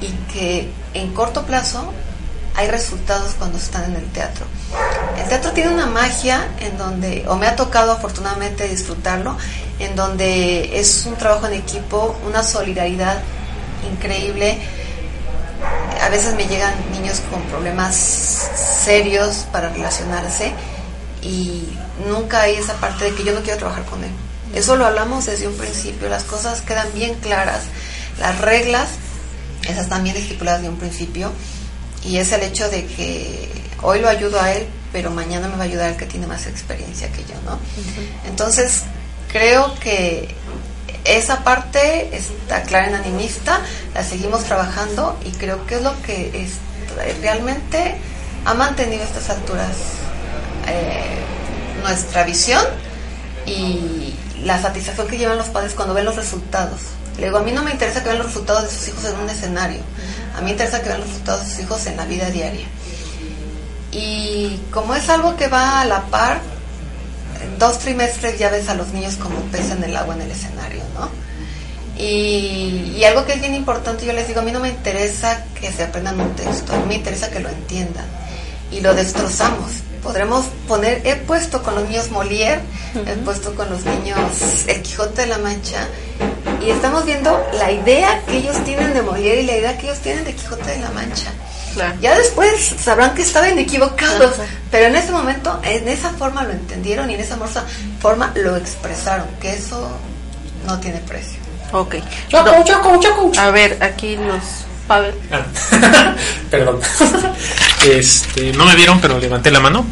[0.01, 1.93] y que en corto plazo
[2.59, 4.45] hay resultados cuando están en el teatro.
[5.17, 9.37] El teatro tiene una magia en donde, o me ha tocado afortunadamente disfrutarlo,
[9.79, 13.23] en donde es un trabajo en equipo, una solidaridad
[13.89, 14.59] increíble.
[16.03, 20.53] A veces me llegan niños con problemas serios para relacionarse
[21.23, 21.63] y
[22.09, 24.11] nunca hay esa parte de que yo no quiero trabajar con él.
[24.53, 27.61] Eso lo hablamos desde un principio, las cosas quedan bien claras,
[28.19, 28.89] las reglas,
[29.63, 31.31] esas también estipuladas de un principio,
[32.05, 33.49] y es el hecho de que
[33.83, 36.47] hoy lo ayudo a él, pero mañana me va a ayudar el que tiene más
[36.47, 37.59] experiencia que yo, ¿no?
[38.27, 38.83] Entonces,
[39.31, 40.35] creo que
[41.05, 43.61] esa parte está clara en animista,
[43.95, 46.53] la seguimos trabajando y creo que es lo que es,
[47.21, 47.97] realmente
[48.45, 49.77] ha mantenido a estas alturas
[50.67, 51.19] eh,
[51.83, 52.65] nuestra visión
[53.47, 56.81] y la satisfacción que llevan los padres cuando ven los resultados.
[57.19, 59.19] Le digo, a mí no me interesa que vean los resultados de sus hijos en
[59.19, 59.81] un escenario,
[60.35, 62.67] a mí me interesa que vean los resultados de sus hijos en la vida diaria.
[63.93, 66.41] Y como es algo que va a la par,
[67.43, 70.31] en dos trimestres ya ves a los niños como pez en el agua en el
[70.31, 71.09] escenario, ¿no?
[71.97, 75.45] Y, y, algo que es bien importante, yo les digo, a mí no me interesa
[75.61, 78.07] que se aprendan un texto, a mí me interesa que lo entiendan.
[78.71, 82.61] Y lo destrozamos podremos poner, he puesto con los niños Molière,
[83.07, 84.19] he puesto con los niños
[84.67, 85.87] El Quijote de la Mancha,
[86.65, 89.99] y estamos viendo la idea que ellos tienen de Molière y la idea que ellos
[89.99, 91.33] tienen de Quijote de la Mancha.
[92.01, 94.35] Ya después sabrán que estaban equivocados,
[94.71, 97.39] pero en ese momento, en esa forma lo entendieron y en esa
[98.01, 99.89] forma lo expresaron, que eso
[100.67, 101.39] no tiene precio.
[101.73, 101.97] Ok.
[102.29, 103.33] Choco, choco, choco.
[103.39, 105.15] A ver, aquí nos Pavel.
[105.31, 105.45] Ah.
[106.51, 106.81] Perdón.
[107.87, 109.87] este, no me vieron, pero levanté la mano.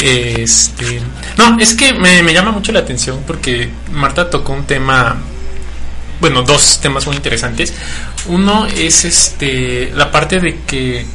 [0.00, 1.00] Este,
[1.36, 5.16] no, es que me, me, llama mucho la atención porque Marta tocó un tema,
[6.20, 7.72] bueno, dos temas muy interesantes.
[8.26, 11.06] Uno es este, la parte de que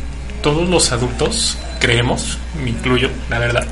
[0.42, 3.66] todos los adultos creemos, me incluyo, la verdad,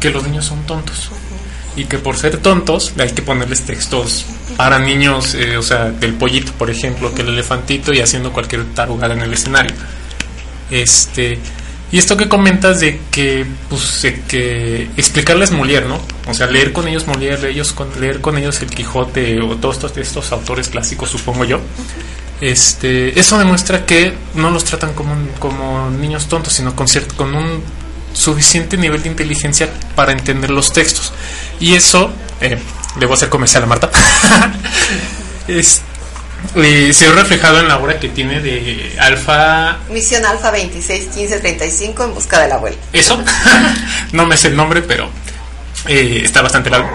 [0.00, 1.10] que los niños son tontos
[1.76, 6.14] y que por ser tontos hay que ponerles textos para niños, eh, o sea, del
[6.14, 9.74] pollito, por ejemplo, que el elefantito y haciendo cualquier tarugada en el escenario.
[10.70, 11.38] Este,
[11.90, 15.98] y esto que comentas de que, pues, que explicarles Molière, ¿no?
[16.26, 17.52] O sea, leer con ellos Molière,
[17.98, 21.60] leer con ellos el Quijote o todos estos, autores clásicos, supongo yo.
[22.40, 27.34] Este, eso demuestra que no los tratan como, como niños tontos, sino con, cierto, con
[27.34, 27.62] un
[28.12, 31.12] suficiente nivel de inteligencia para entender los textos.
[31.58, 32.58] Y eso, eh,
[32.96, 33.90] debo hacer comercial a Marta,
[35.48, 35.82] es,
[36.54, 39.78] eh, se ha reflejado en la obra que tiene de Alfa...
[39.90, 42.76] Misión Alfa 261535 en busca de la abuela.
[42.92, 43.22] Eso,
[44.12, 45.08] no me sé el nombre, pero
[45.86, 46.88] eh, está bastante largo.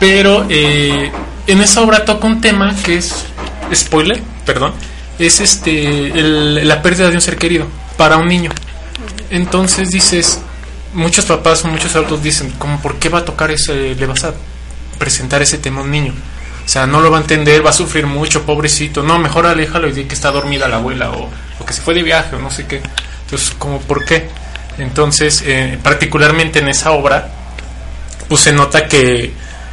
[0.00, 1.10] Pero eh,
[1.46, 3.26] en esa obra toca un tema que es,
[3.74, 4.72] spoiler, perdón,
[5.18, 6.10] es este
[6.64, 7.66] la pérdida de un ser querido
[7.96, 8.50] para un niño.
[9.30, 10.40] Entonces dices,
[10.94, 14.24] muchos papás o muchos adultos dicen, como, ¿por qué va a tocar ese, le vas
[14.24, 14.34] a
[14.98, 16.14] presentar ese tema a un niño?
[16.70, 19.02] O sea, no lo va a entender, va a sufrir mucho, pobrecito.
[19.02, 21.28] No, mejor aléjalo y di que está dormida la abuela o,
[21.66, 22.80] que se fue de viaje o no sé qué.
[23.24, 24.28] Entonces, como, ¿por qué?
[24.78, 27.28] Entonces, eh, particularmente en esa obra,
[28.28, 29.32] pues se nota que,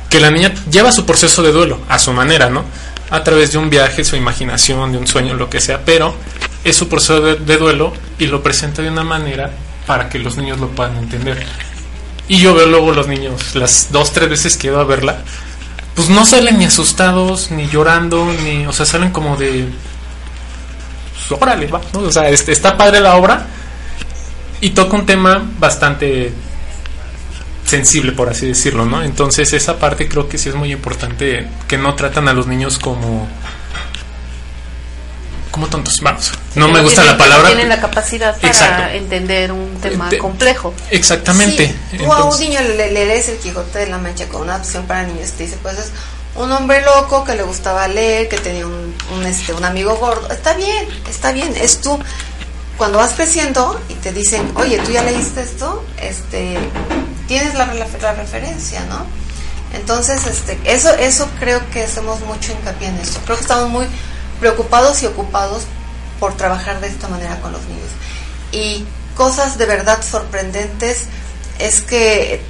[0.10, 2.66] que la niña lleva su proceso de duelo a su manera, ¿no?
[3.12, 6.16] A través de un viaje, su imaginación, de un sueño, lo que sea, pero
[6.64, 9.52] es su proceso de, duelo y lo presenta de una manera
[9.86, 11.46] para que los niños lo puedan entender.
[12.28, 15.20] Y yo veo luego los niños, las dos, tres veces que ido a verla,
[15.98, 19.66] pues no salen ni asustados, ni llorando, ni, o sea, salen como de,
[21.28, 22.02] pues, órale, va, ¿no?
[22.02, 23.48] O sea, está padre la obra
[24.62, 26.32] y toca un tema bastante
[27.66, 29.02] sensible, por así decirlo, ¿no?
[29.02, 32.78] Entonces esa parte creo que sí es muy importante, que no tratan a los niños
[32.78, 33.28] como
[35.58, 36.32] como tontos, vamos.
[36.54, 37.48] No me gusta tienen- la palabra.
[37.48, 38.94] Tienen la capacidad para Exacto.
[38.96, 40.72] entender un tema Te- complejo.
[40.92, 41.76] Exactamente.
[41.90, 44.58] Sí, tú a un niño le, le lees el Quijote de la Mancha con una
[44.58, 45.92] opción para niños, te dice, pues es
[46.36, 50.30] un hombre loco que le gustaba leer, que tenía un, un, este, un amigo gordo.
[50.32, 51.98] Está bien, está bien, es tú.
[52.78, 56.60] Cuando vas creciendo y te dicen, oye, tú ya leíste esto, este,
[57.28, 59.04] tienes la, la, la referencia, ¿no?
[59.74, 63.20] Entonces, este, eso, eso creo que hacemos mucho hincapié en esto.
[63.26, 63.86] Creo que estamos muy
[64.40, 65.64] preocupados y ocupados
[66.20, 67.90] por trabajar de esta manera con los niños.
[68.52, 68.86] Y
[69.16, 71.06] cosas de verdad sorprendentes
[71.60, 72.42] es que,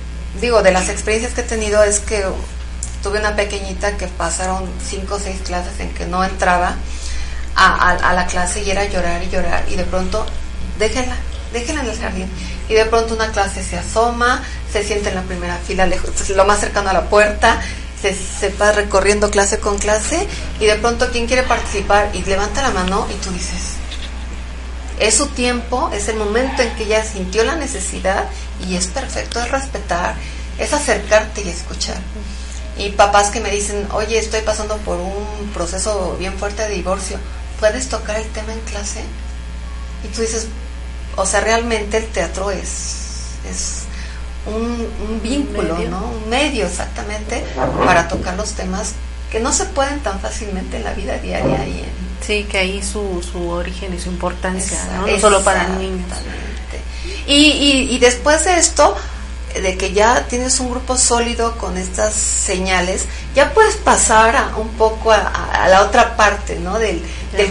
[0.42, 2.24] digo, de las experiencias que he tenido es que
[3.02, 6.76] tuve una pequeñita que pasaron cinco o seis clases en que no entraba
[7.56, 10.26] a, la clase y era llorar y llorar y de pronto
[10.78, 11.16] déjenla,
[11.52, 12.30] déjenla en el jardín
[12.70, 16.60] y de pronto una clase se asoma, se siente en la primera fila, lo más
[16.60, 17.60] cercano a la puerta,
[18.02, 20.28] se, se va recorriendo clase con clase
[20.60, 23.78] y de pronto quien quiere participar y levanta la mano y tú dices,
[25.00, 28.26] es su tiempo, es el momento en que ella sintió la necesidad
[28.68, 30.16] y es perfecto, es respetar,
[30.58, 31.98] es acercarte y escuchar.
[32.78, 37.18] Y papás que me dicen, oye, estoy pasando por un proceso bien fuerte de divorcio,
[37.60, 39.02] ¿puedes tocar el tema en clase?
[40.04, 40.48] Y tú dices,
[41.16, 42.98] o sea, realmente el teatro es,
[43.50, 43.87] es
[44.48, 45.90] un, un vínculo, medio.
[45.90, 46.04] ¿no?
[46.24, 47.44] Un medio exactamente
[47.86, 48.94] para tocar los temas
[49.32, 52.82] que no se pueden tan fácilmente en la vida diaria y en, Sí, que ahí
[52.84, 55.08] su, su origen y su importancia, Esa- ¿no?
[55.08, 56.08] No solo para niños.
[57.28, 58.96] Y, y, y después de esto,
[59.62, 63.04] de que ya tienes un grupo sólido con estas señales,
[63.36, 66.80] ya puedes pasar a, un poco a, a- a la otra parte, ¿no?
[66.80, 67.02] Del,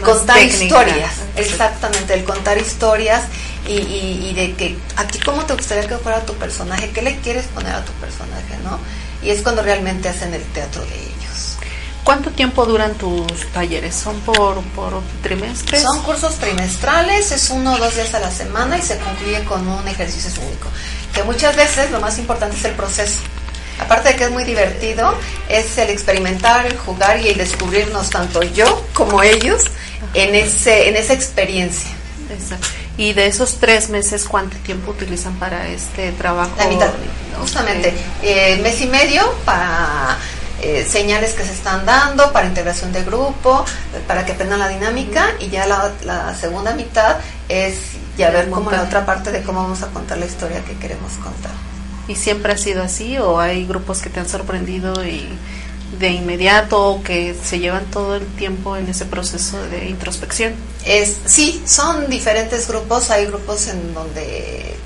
[0.03, 0.65] contar técnica.
[0.65, 3.23] historias, exactamente, del contar historias
[3.69, 7.03] y, y, y de que a ti cómo te gustaría que fuera tu personaje, qué
[7.03, 8.79] le quieres poner a tu personaje, ¿no?
[9.23, 11.57] Y es cuando realmente hacen el teatro de ellos.
[12.05, 13.93] ¿Cuánto tiempo duran tus talleres?
[13.93, 15.83] ¿Son por, por trimestres?
[15.83, 19.67] Son cursos trimestrales, es uno o dos días a la semana y se concluye con
[19.67, 20.69] un ejercicio único.
[21.13, 23.19] Que muchas veces lo más importante es el proceso.
[23.81, 28.41] Aparte de que es muy divertido, es el experimentar, el jugar y el descubrirnos tanto
[28.43, 29.65] yo como ellos
[30.15, 31.91] en ese en esa experiencia.
[32.31, 32.69] Exacto.
[32.99, 36.53] Y de esos tres meses, ¿cuánto tiempo utilizan para este trabajo?
[36.59, 36.91] La mitad,
[37.39, 37.93] justamente,
[38.23, 40.17] eh, mes y medio para
[40.63, 43.65] eh, señales que se están dando, para integración de grupo,
[44.07, 45.35] para que aprendan la dinámica.
[45.41, 47.17] Y ya la, la segunda mitad
[47.49, 47.77] es
[48.17, 51.13] ya ver cómo la otra parte de cómo vamos a contar la historia que queremos
[51.23, 51.53] contar.
[52.09, 55.29] ¿Y siempre ha sido así o hay grupos que te han sorprendido y
[55.99, 60.55] de inmediato o que se llevan todo el tiempo en ese proceso de introspección?
[60.85, 64.77] Es, sí, son diferentes grupos, hay grupos en donde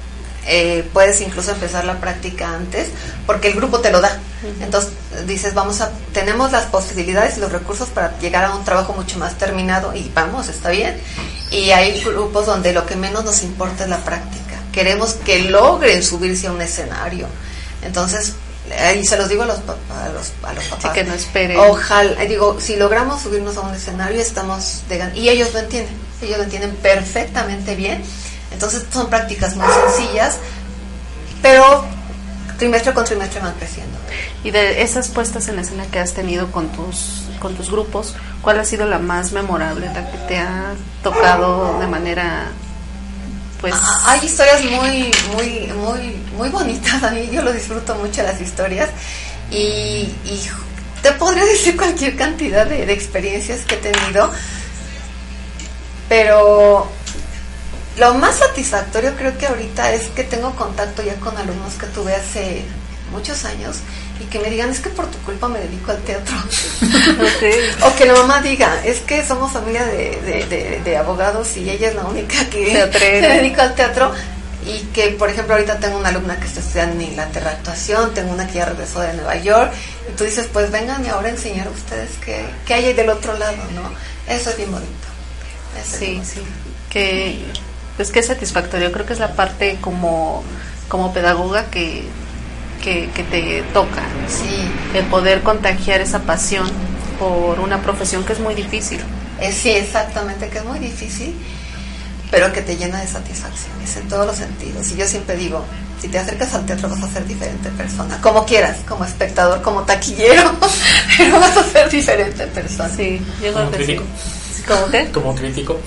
[0.47, 2.89] eh, puedes incluso empezar la práctica antes,
[3.27, 4.19] porque el grupo te lo da.
[4.61, 4.93] Entonces
[5.27, 9.19] dices, vamos a, tenemos las posibilidades y los recursos para llegar a un trabajo mucho
[9.19, 10.99] más terminado y vamos, está bien.
[11.51, 14.57] Y hay grupos donde lo que menos nos importa es la práctica.
[14.73, 17.27] Queremos que logren subirse a un escenario.
[17.83, 18.35] Entonces,
[18.79, 20.93] ahí se los digo a los, a los, a los papás.
[20.93, 21.59] que no esperen.
[21.59, 26.39] Ojalá, digo, si logramos subirnos a un escenario, estamos de Y ellos lo entienden, ellos
[26.39, 28.03] lo entienden perfectamente bien.
[28.53, 30.39] Entonces son prácticas muy sencillas,
[31.43, 31.85] pero
[32.59, 33.99] trimestre con trimestre van creciendo.
[34.45, 38.61] Y de esas puestas en escena que has tenido con tus con tus grupos, ¿cuál
[38.61, 42.49] ha sido la más memorable, la que te ha tocado de manera
[43.61, 47.03] pues Ah, Hay historias muy, muy, muy, muy bonitas.
[47.09, 48.89] A mí yo lo disfruto mucho las historias
[49.51, 50.41] y, y
[51.03, 54.31] te podría decir cualquier cantidad de, de experiencias que he tenido,
[56.09, 56.89] pero
[57.99, 62.15] lo más satisfactorio creo que ahorita es que tengo contacto ya con alumnos que tuve
[62.15, 62.63] hace
[63.13, 63.79] muchos años
[64.21, 66.37] y que me digan es que por tu culpa me dedico al teatro.
[67.21, 67.45] Ok.
[67.85, 71.95] O que la mamá diga, es que somos familia de, de- abogados y ella es
[71.95, 74.13] la única que Se se dedica al teatro.
[74.67, 78.33] Y que, por ejemplo, ahorita tengo una alumna que está estudiando en Inglaterra actuación, tengo
[78.33, 79.73] una que ya regresó de Nueva York.
[80.09, 83.09] Y tú dices, pues vengan ahora a enseñar a ustedes qué, qué hay ahí del
[83.11, 83.93] otro lado, ¿no?
[84.27, 85.09] Eso es bien bonito.
[85.75, 86.41] Eso es Sí, bien sí.
[86.89, 87.53] Que
[87.97, 88.93] pues que es satisfactorio.
[88.93, 90.45] Creo que es la parte como
[90.89, 92.05] como pedagoga que
[92.83, 94.03] que, que te toca.
[94.27, 96.71] Sí, El poder contagiar esa pasión
[97.19, 99.01] por una profesión que es muy difícil.
[99.41, 101.35] Eh, sí, exactamente, que es muy difícil,
[102.31, 104.89] pero que te llena de satisfacciones en todos los sentidos.
[104.93, 105.65] Y yo siempre digo,
[106.01, 109.83] si te acercas al teatro vas a ser diferente persona, como quieras, como espectador, como
[109.83, 110.53] taquillero,
[111.19, 112.89] pero vas a ser diferente persona.
[112.97, 113.97] Sí, yo Como creo que sí.
[113.97, 114.05] crítico.
[114.57, 115.11] Sí, ¿Cómo qué?
[115.13, 115.81] Como crítico.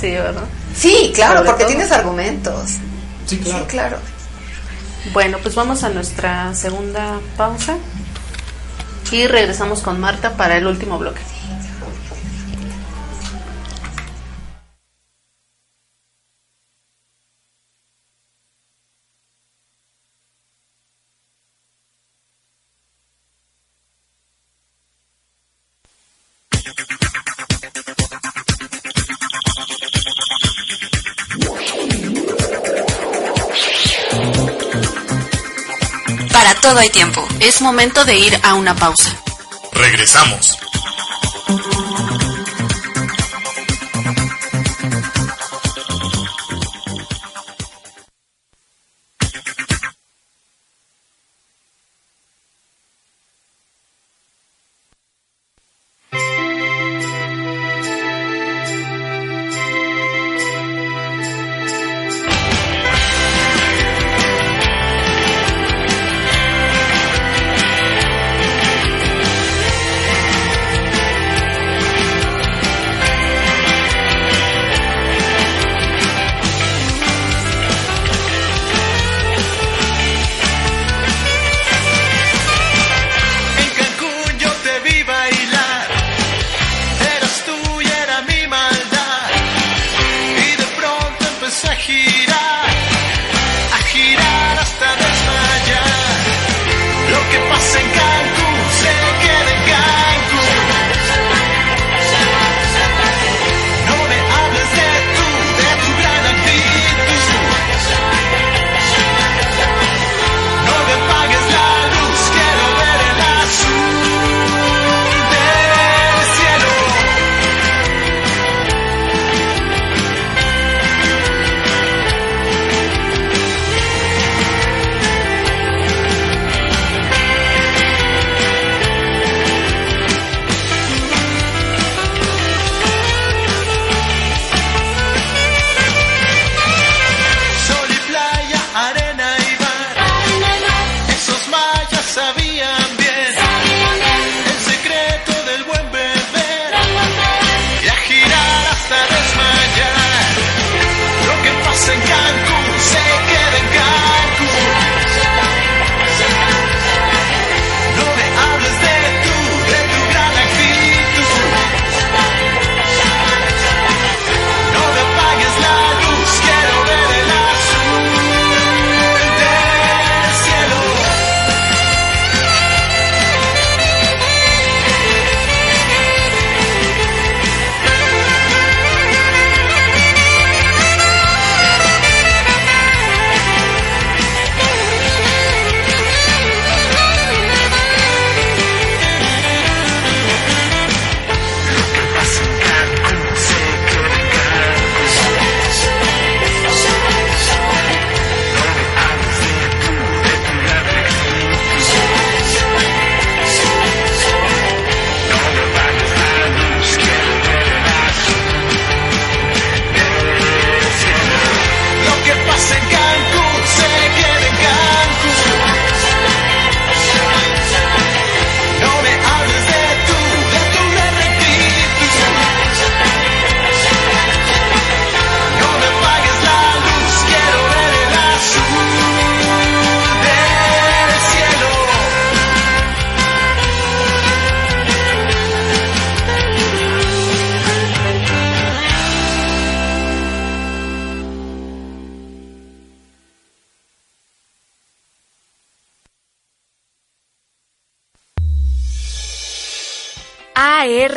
[0.00, 0.42] Sí, ¿verdad?
[0.76, 1.72] Sí, claro, Sobre porque todo.
[1.74, 2.70] tienes argumentos.
[3.26, 3.58] Sí, claro.
[3.60, 3.96] Sí, claro.
[5.12, 7.76] Bueno, pues vamos a nuestra segunda pausa
[9.10, 11.20] y regresamos con Marta para el último bloque.
[37.70, 39.16] Momento de ir a una pausa.
[39.70, 40.58] Regresamos.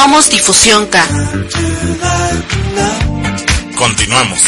[0.00, 1.04] Somos Difusión K.
[3.76, 4.38] Continuamos.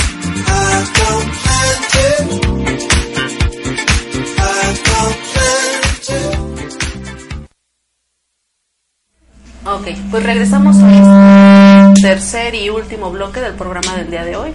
[9.66, 14.55] Ok, pues regresamos a tercer y último bloque del programa del día de hoy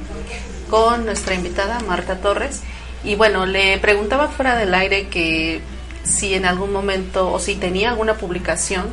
[0.69, 2.61] con nuestra invitada Marta Torres.
[3.03, 5.61] Y bueno, le preguntaba fuera del aire que
[6.03, 8.85] si en algún momento o si tenía alguna publicación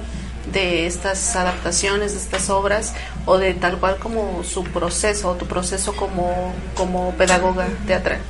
[0.46, 2.94] de estas adaptaciones, de estas obras,
[3.26, 8.20] o de tal cual como su proceso, o tu proceso como, como pedagoga teatral.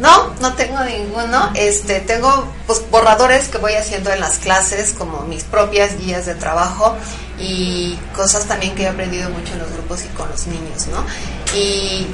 [0.00, 1.50] No, no tengo ninguno.
[1.54, 6.34] Este, tengo pues borradores que voy haciendo en las clases, como mis propias guías de
[6.34, 6.96] trabajo
[7.38, 11.04] y cosas también que he aprendido mucho en los grupos y con los niños, ¿no?
[11.56, 12.06] Y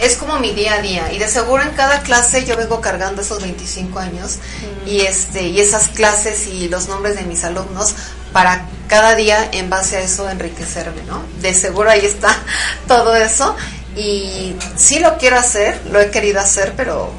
[0.00, 3.22] es como mi día a día y de seguro en cada clase yo vengo cargando
[3.22, 4.38] esos 25 años
[4.84, 7.94] y este y esas clases y los nombres de mis alumnos
[8.36, 11.22] para cada día en base a eso enriquecerme, ¿no?
[11.40, 12.36] De seguro ahí está
[12.86, 13.56] todo eso
[13.96, 17.10] y sí lo quiero hacer, lo he querido hacer, pero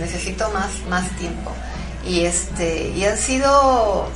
[0.00, 1.52] necesito más más tiempo.
[2.04, 4.10] Y este y han sido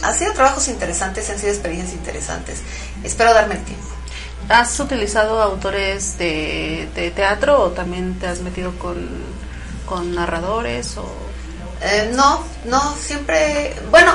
[0.00, 2.60] han sido trabajos interesantes, han sido experiencias interesantes.
[3.02, 3.88] Espero darme el tiempo.
[4.48, 9.08] ¿Has utilizado autores de, de teatro o también te has metido con,
[9.86, 10.96] con narradores?
[10.98, 11.12] O...
[11.82, 13.74] Eh, no, no, siempre.
[13.90, 14.12] Bueno,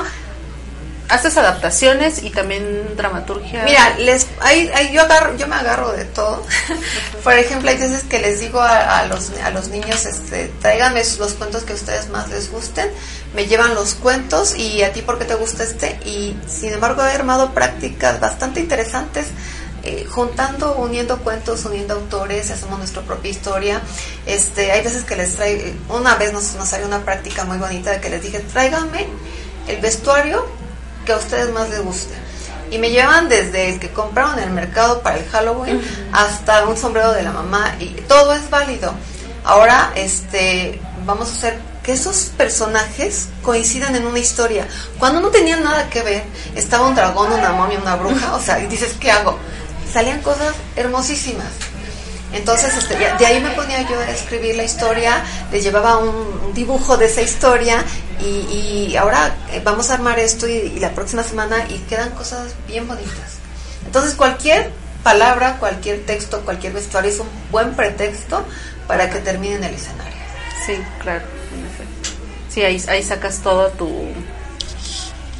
[1.11, 3.63] haces adaptaciones y también dramaturgia.
[3.63, 6.43] Mira, les, hay, hay, yo, agarro, yo me agarro de todo.
[7.23, 11.01] Por ejemplo, hay veces que les digo a, a, los, a los niños, este, tráiganme
[11.19, 12.89] los cuentos que a ustedes más les gusten,
[13.35, 15.99] me llevan los cuentos y a ti por qué te gusta este.
[16.05, 19.27] Y sin embargo he armado prácticas bastante interesantes
[19.83, 23.81] eh, juntando, uniendo cuentos, uniendo autores, hacemos nuestra propia historia.
[24.25, 27.91] Este, hay veces que les traigo, una vez nos, nos salió una práctica muy bonita
[27.91, 29.07] de que les dije, tráiganme
[29.67, 30.60] el vestuario
[31.05, 32.13] que a ustedes más les guste.
[32.71, 35.81] Y me llevan desde el que compraron en el mercado para el Halloween
[36.13, 38.93] hasta un sombrero de la mamá y todo es válido.
[39.43, 44.67] Ahora este vamos a hacer que esos personajes coincidan en una historia.
[44.99, 46.23] Cuando no tenían nada que ver,
[46.55, 49.37] estaba un dragón, una momia, una bruja, o sea, y dices, ¿qué hago?
[49.91, 51.47] salían cosas hermosísimas.
[52.33, 56.97] Entonces, este, de ahí me ponía yo a escribir la historia, le llevaba un, dibujo
[56.97, 57.83] de esa historia
[58.19, 62.87] y, ahora eh, vamos a armar esto y, la próxima semana y quedan cosas bien
[62.87, 63.39] bonitas.
[63.85, 64.71] Entonces, cualquier
[65.03, 68.45] palabra, cualquier texto, cualquier vestuario es un buen pretexto
[68.87, 70.11] para que termine en el escenario.
[70.65, 71.25] Sí, claro,
[72.49, 73.89] Sí, ahí, ahí sacas todo tu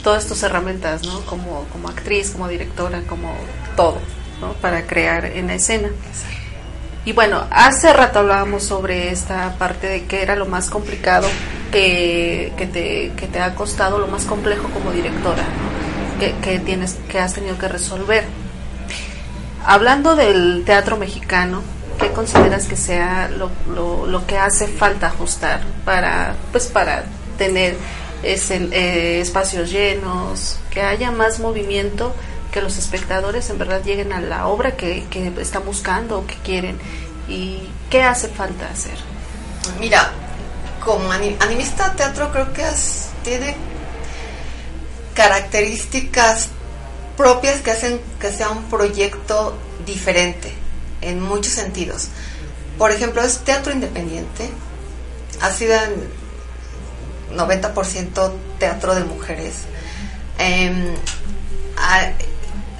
[0.02, 1.22] todas tus herramientas, ¿no?
[1.26, 3.36] Como, como actriz, como directora, como
[3.76, 4.00] todo
[4.62, 5.90] para crear en la escena.
[7.04, 11.28] Y bueno, hace rato hablábamos sobre esta parte de que era lo más complicado
[11.72, 15.44] que, que, te, que te ha costado, lo más complejo como directora,
[16.20, 18.26] que, que, tienes, que has tenido que resolver.
[19.66, 21.64] Hablando del teatro mexicano,
[22.00, 27.06] ¿qué consideras que sea lo, lo, lo que hace falta ajustar para, pues para
[27.38, 27.78] tener
[28.22, 32.14] ese, eh, espacios llenos, que haya más movimiento
[32.52, 36.36] que los espectadores en verdad lleguen a la obra que, que están buscando o que
[36.36, 36.78] quieren
[37.28, 38.98] y qué hace falta hacer.
[39.80, 40.12] Mira,
[40.84, 42.66] como animista teatro creo que
[43.24, 43.56] tiene
[45.14, 46.50] características
[47.18, 50.54] propias que hacen que sea un proyecto diferente
[51.02, 52.10] en muchos sentidos.
[52.78, 54.50] Por ejemplo, es teatro independiente,
[55.42, 59.54] ha sido en 90% teatro de mujeres.
[60.40, 60.96] Eh,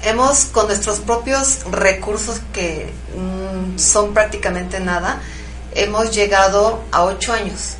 [0.02, 5.20] hemos con nuestros propios recursos que mm, son prácticamente nada,
[5.74, 7.76] hemos llegado a ocho años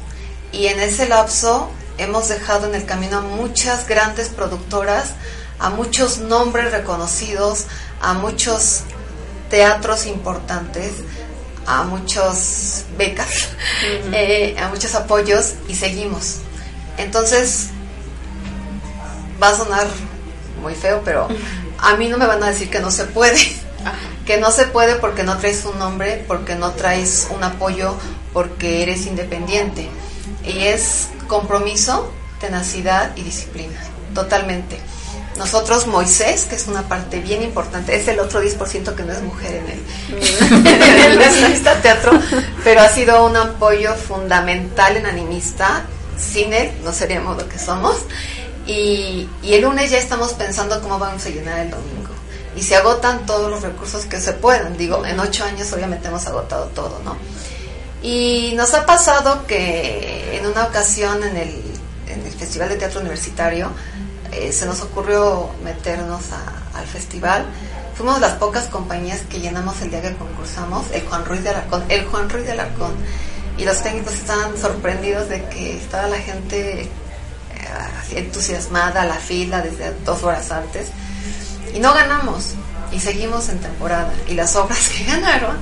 [0.53, 5.11] y en ese lapso hemos dejado en el camino a muchas grandes productoras,
[5.59, 7.67] a muchos nombres reconocidos,
[8.01, 8.83] a muchos
[9.51, 10.93] teatros importantes,
[11.67, 13.49] a muchos becas,
[14.13, 16.39] eh, a muchos apoyos y seguimos.
[16.99, 17.69] Entonces,
[19.43, 19.87] va a sonar
[20.61, 21.29] muy feo, pero
[21.83, 23.39] a mí no me van a decir que no se puede.
[24.25, 27.97] Que no se puede porque no traes un nombre, porque no traes un apoyo,
[28.33, 29.89] porque eres independiente.
[30.47, 33.81] Y es compromiso, tenacidad y disciplina,
[34.15, 34.79] totalmente.
[35.37, 39.23] Nosotros, Moisés, que es una parte bien importante, es el otro 10% que no es
[39.23, 39.55] mujer
[40.11, 42.13] en el, en el teatro,
[42.63, 45.85] pero ha sido un apoyo fundamental en animista.
[46.17, 47.97] Sin él no seríamos lo que somos.
[48.67, 52.11] Y, el lunes ya estamos pensando cómo vamos a llenar el domingo.
[52.55, 54.77] Y se agotan todos los recursos que se puedan.
[54.77, 57.17] Digo, en ocho años obviamente hemos agotado todo, ¿no?
[58.03, 61.63] Y nos ha pasado que en una ocasión en el,
[62.09, 63.71] en el Festival de Teatro Universitario
[64.33, 66.25] eh, se nos ocurrió meternos
[66.75, 67.47] al festival.
[67.95, 71.85] Fuimos las pocas compañías que llenamos el día que concursamos, el Juan Ruiz de Alarcón,
[71.89, 72.93] el Juan Ruiz de Alarcón.
[73.59, 76.89] Y los técnicos estaban sorprendidos de que estaba la gente
[78.19, 80.89] entusiasmada la fila desde dos horas antes
[81.75, 82.55] y no ganamos.
[82.93, 84.13] y seguimos en temporada.
[84.29, 85.57] Y las obras que ganaron,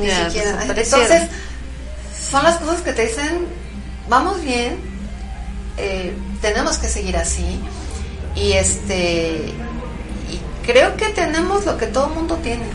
[0.00, 0.52] ni siquiera.
[0.52, 1.02] desaparecieron.
[1.02, 1.30] Entonces,
[2.30, 3.46] son las cosas que te dicen,
[4.08, 4.78] vamos bien,
[5.76, 7.60] eh, tenemos que seguir así.
[8.34, 9.52] Y este
[10.30, 12.66] y creo que tenemos lo que todo el mundo tiene,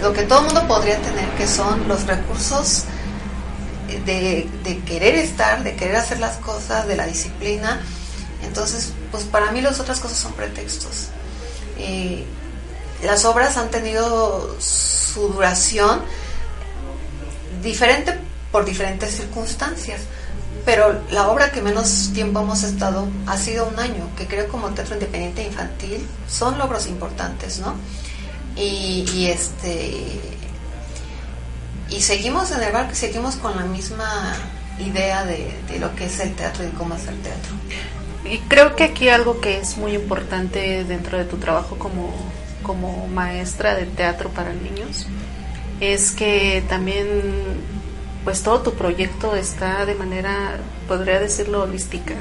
[0.00, 2.84] lo que todo el mundo podría tener, que son los recursos
[4.04, 7.80] de, de querer estar, de querer hacer las cosas, de la disciplina.
[8.52, 11.08] Entonces, pues para mí las otras cosas son pretextos.
[13.02, 16.02] Las obras han tenido su duración
[17.62, 18.18] diferente
[18.50, 20.02] por diferentes circunstancias,
[20.66, 24.68] pero la obra que menos tiempo hemos estado ha sido un año, que creo como
[24.68, 27.74] teatro independiente infantil son logros importantes, ¿no?
[28.54, 30.20] Y, este
[31.88, 34.34] y seguimos en el barco seguimos con la misma
[34.78, 37.54] idea de, de lo que es el teatro y cómo hacer teatro.
[38.24, 42.12] Y creo que aquí algo que es muy importante dentro de tu trabajo como,
[42.62, 45.06] como maestra de teatro para niños
[45.80, 47.06] es que también
[48.24, 52.14] pues todo tu proyecto está de manera, podría decirlo, holística,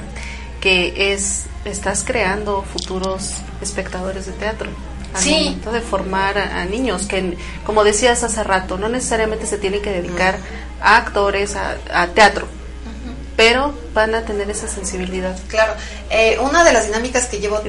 [0.60, 4.70] que es, estás creando futuros espectadores de teatro.
[5.14, 5.32] Al Sí.
[5.46, 9.82] momento de formar a, a niños que, como decías hace rato, no necesariamente se tienen
[9.84, 10.38] que dedicar
[10.82, 12.48] a actores, a, a teatro,
[13.42, 15.36] pero van a tener esa sensibilidad.
[15.48, 15.74] Claro,
[16.12, 17.60] eh, una de las dinámicas que llevo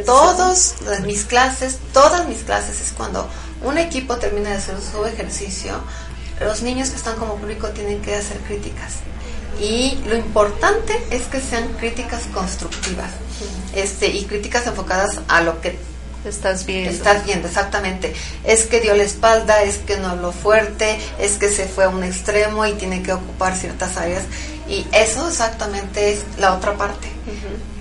[0.86, 3.26] las- mis clases, todas mis clases, es cuando
[3.62, 5.72] un equipo termina de hacer su ejercicio,
[6.40, 8.96] los niños que están como público tienen que hacer críticas.
[9.58, 13.10] Y lo importante es que sean críticas constructivas
[13.74, 15.78] este, y críticas enfocadas a lo que
[16.24, 16.90] Estás viendo.
[16.90, 18.14] Estás viendo, exactamente.
[18.44, 21.88] Es que dio la espalda, es que no habló fuerte, es que se fue a
[21.88, 24.24] un extremo y tiene que ocupar ciertas áreas.
[24.68, 27.08] Y eso exactamente es la otra parte.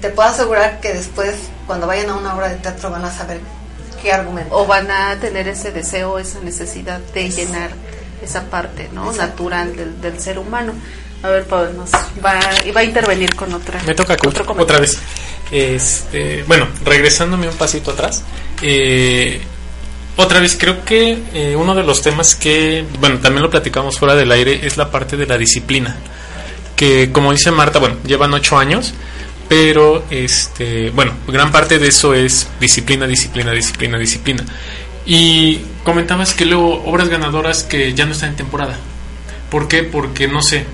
[0.01, 1.35] Te puedo asegurar que después,
[1.67, 3.39] cuando vayan a una obra de teatro, van a saber
[4.01, 4.55] qué argumento.
[4.55, 7.69] o van a tener ese deseo, esa necesidad de llenar
[8.23, 10.73] esa parte no natural del, del ser humano.
[11.23, 11.91] A ver, Pablo, nos
[12.23, 12.39] va,
[12.75, 13.81] va a intervenir con otra.
[13.83, 14.63] Me toca otro otra, comentario.
[14.63, 14.99] otra vez.
[15.51, 18.23] Este, bueno, regresándome un pasito atrás.
[18.61, 19.41] eh,
[20.17, 24.15] otra vez, creo que eh, uno de los temas que, bueno, también lo platicamos fuera
[24.15, 25.97] del aire, es la parte de la disciplina.
[26.75, 28.93] Que, como dice Marta, bueno, llevan ocho años,
[29.47, 34.45] pero, este, bueno, gran parte de eso es disciplina, disciplina, disciplina, disciplina.
[35.05, 38.77] Y comentabas que luego obras ganadoras que ya no están en temporada.
[39.49, 39.83] ¿Por qué?
[39.83, 40.65] Porque no sé,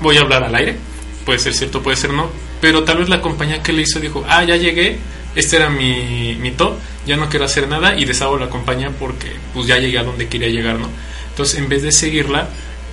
[0.00, 0.76] voy a hablar al aire,
[1.24, 2.28] puede ser cierto, puede ser no,
[2.60, 4.98] pero tal vez la compañía que le hizo dijo, ah, ya llegué,
[5.34, 6.74] este era mi, mi top,
[7.06, 10.28] ya no quiero hacer nada y deshago la compañía porque pues ya llegué a donde
[10.28, 10.88] quería llegar, ¿no?
[11.30, 12.48] Entonces en vez de seguirla,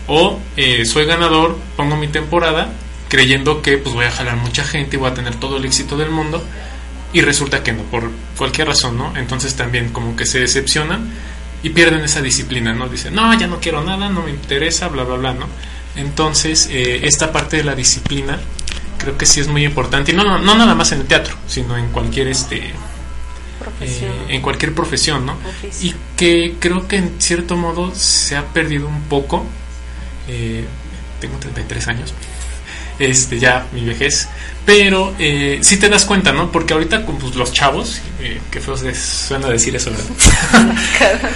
[0.07, 2.71] o eh, soy ganador, pongo mi temporada,
[3.09, 5.97] creyendo que pues voy a jalar mucha gente y voy a tener todo el éxito
[5.97, 6.43] del mundo,
[7.13, 9.15] y resulta que no, por cualquier razón, ¿no?
[9.15, 11.09] Entonces también como que se decepcionan
[11.63, 12.89] y pierden esa disciplina, ¿no?
[12.89, 15.47] Dicen, no, ya no quiero nada, no me interesa, bla, bla, bla, ¿no?
[15.95, 18.39] Entonces, eh, esta parte de la disciplina
[18.97, 21.35] creo que sí es muy importante, y no, no, no nada más en el teatro,
[21.47, 22.73] sino en cualquier, este,
[23.59, 24.11] Profesión.
[24.11, 25.37] eh, en cualquier profesión, ¿no?
[25.81, 29.45] Y que creo que en cierto modo se ha perdido un poco.
[30.27, 30.65] eh,
[31.21, 32.13] tengo 33 años,
[32.99, 34.27] este ya mi vejez,
[34.65, 36.51] pero eh, sí te das cuenta, ¿no?
[36.51, 40.75] Porque ahorita con pues, los chavos, eh, que feo se suena decir eso, ¿verdad?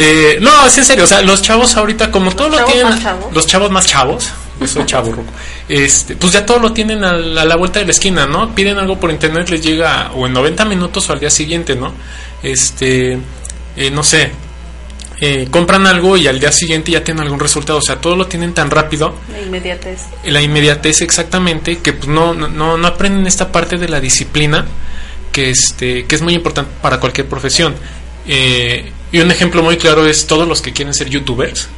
[0.00, 2.98] Eh, no, es en serio, o sea, los chavos ahorita como todo lo tienen,
[3.32, 4.30] los chavos más chavos,
[4.66, 5.14] soy chavo
[5.68, 8.54] este, pues ya todo lo tienen a la, a la vuelta de la esquina, ¿no?
[8.54, 11.92] Piden algo por internet, les llega o en 90 minutos o al día siguiente, ¿no?
[12.42, 13.18] Este,
[13.76, 14.30] eh, no sé,
[15.20, 18.26] eh, compran algo y al día siguiente ya tienen algún resultado, o sea, todo lo
[18.26, 20.00] tienen tan rápido La inmediatez.
[20.24, 24.66] la inmediatez exactamente que pues, no, no, no aprenden esta parte de la disciplina
[25.32, 27.74] que este que es muy importante para cualquier profesión
[28.30, 31.68] Eh, y un ejemplo muy claro es todos los que quieren ser youtubers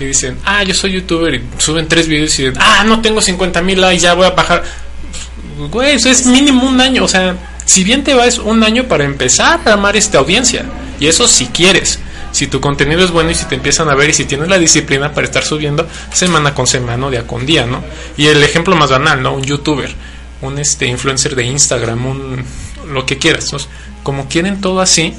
[0.00, 3.20] que dicen ah yo soy youtuber y suben tres videos y dicen ah no tengo
[3.20, 4.64] 50 mil likes ya voy a bajar
[5.70, 7.36] güey eso es mínimo un año o sea
[7.66, 10.64] si bien te va es un año para empezar a armar esta audiencia
[10.98, 11.98] y eso si quieres
[12.32, 14.58] si tu contenido es bueno y si te empiezan a ver y si tienes la
[14.58, 17.82] disciplina para estar subiendo semana con semana día con día, ¿no?
[18.16, 19.34] Y el ejemplo más banal, ¿no?
[19.34, 19.92] Un youtuber,
[20.40, 22.44] un este influencer de Instagram, un
[22.88, 23.50] lo que quieras.
[24.04, 25.12] Como quieren todo así,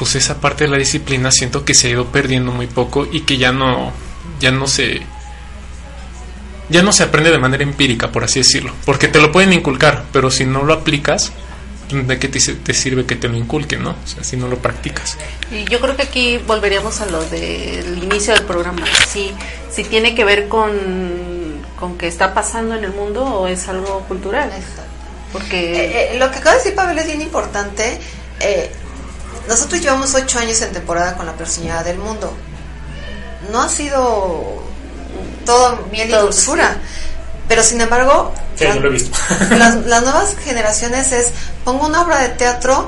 [0.00, 3.20] pues esa parte de la disciplina siento que se ha ido perdiendo muy poco y
[3.20, 3.92] que ya no
[4.40, 5.02] ya no se
[6.70, 10.06] ya no se aprende de manera empírica, por así decirlo, porque te lo pueden inculcar,
[10.10, 11.32] pero si no lo aplicas,
[11.90, 13.90] ¿de qué te, te sirve que te lo inculquen, no?
[13.90, 15.18] O sea, si no lo practicas.
[15.50, 18.86] Y yo creo que aquí volveríamos a lo del inicio del programa.
[19.06, 19.32] Si,
[19.70, 20.72] si tiene que ver con,
[21.78, 24.48] con que está pasando en el mundo o es algo cultural.
[24.48, 24.84] Exacto.
[25.32, 28.00] Porque Eh, eh, lo que acaba de decir Pavel es bien importante.
[28.40, 28.72] Eh,
[29.50, 32.32] nosotros llevamos ocho años en temporada con la personalidad del mundo.
[33.52, 34.62] No ha sido
[35.44, 36.78] todo miel y dulzura.
[37.48, 39.18] Pero sin embargo, Sí, la- yo lo he visto.
[39.58, 41.28] las, las nuevas generaciones es,
[41.64, 42.86] pongo una obra de teatro,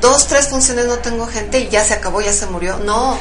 [0.00, 2.76] dos, tres funciones no tengo gente y ya se acabó, ya se murió.
[2.78, 3.18] No,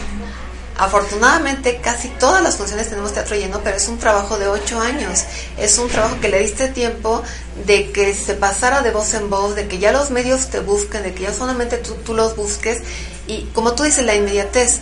[0.78, 5.24] afortunadamente casi todas las funciones tenemos teatro lleno, pero es un trabajo de ocho años.
[5.58, 7.24] Es un trabajo que le diste tiempo
[7.66, 11.04] de que se pasara de voz en voz, de que ya los medios te busquen,
[11.04, 12.82] de que ya solamente tú, tú los busques
[13.28, 14.80] y como tú dices, la inmediatez.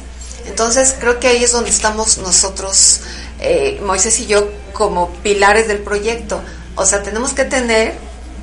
[0.48, 3.02] Entonces creo que ahí es donde estamos nosotros,
[3.40, 6.42] eh, Moisés y yo, como pilares del proyecto.
[6.76, 7.94] O sea, tenemos que tener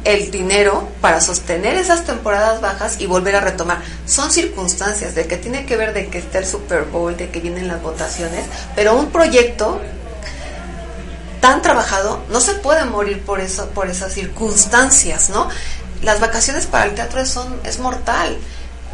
[0.04, 3.82] el dinero para sostener esas temporadas bajas y volver a retomar.
[4.06, 7.40] Son circunstancias de que tiene que ver de que esté el Super Bowl, de que
[7.40, 9.80] vienen las votaciones, pero un proyecto
[11.40, 15.48] tan trabajado no se puede morir por eso, por esas circunstancias, ¿no?
[16.02, 18.36] Las vacaciones para el teatro son es mortal.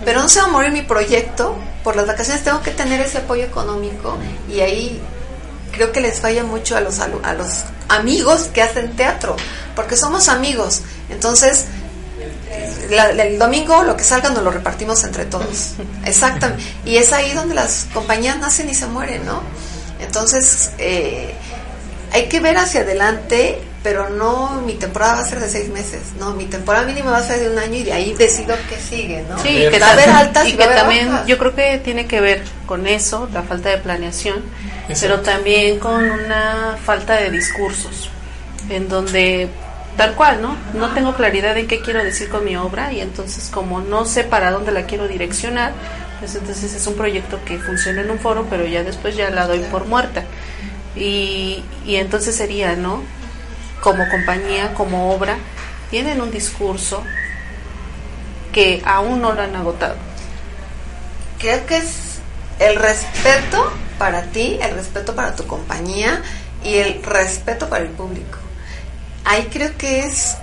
[0.04, 3.18] Pero no se va a morir mi proyecto por las vacaciones, tengo que tener ese
[3.18, 4.18] apoyo económico
[4.48, 5.00] y ahí
[5.72, 7.48] creo que les falla mucho a los a los
[7.88, 9.36] amigos que hacen teatro,
[9.74, 10.82] porque somos amigos.
[11.08, 11.64] Entonces,
[12.90, 15.72] la- el domingo lo que salga nos lo repartimos entre todos.
[16.04, 16.62] Exactamente.
[16.84, 19.40] Y es ahí donde las compañías nacen y se mueren, ¿no?
[20.00, 21.34] Entonces, eh,
[22.16, 26.00] hay que ver hacia adelante, pero no mi temporada va a ser de seis meses,
[26.18, 28.76] no, mi temporada mínima va a ser de un año y de ahí decido qué
[28.76, 29.38] sigue, ¿no?
[29.38, 31.26] Sí, que, va a haber altas y y va que a haber también bajas.
[31.26, 34.36] yo creo que tiene que ver con eso, la falta de planeación,
[34.88, 35.00] Exacto.
[35.00, 38.10] pero también con una falta de discursos,
[38.70, 39.48] en donde
[39.98, 40.56] tal cual, ¿no?
[40.72, 44.24] No tengo claridad en qué quiero decir con mi obra y entonces como no sé
[44.24, 45.72] para dónde la quiero direccionar,
[46.18, 49.46] pues entonces es un proyecto que funciona en un foro, pero ya después ya la
[49.46, 50.24] doy por muerta.
[50.96, 53.02] Y, y entonces sería, ¿no?
[53.82, 55.36] Como compañía, como obra,
[55.90, 57.02] tienen un discurso
[58.52, 59.96] que aún no lo han agotado.
[61.38, 62.18] creo que es
[62.58, 66.22] el respeto para ti, el respeto para tu compañía
[66.64, 68.38] y el respeto para el público.
[69.24, 70.36] Ahí creo que es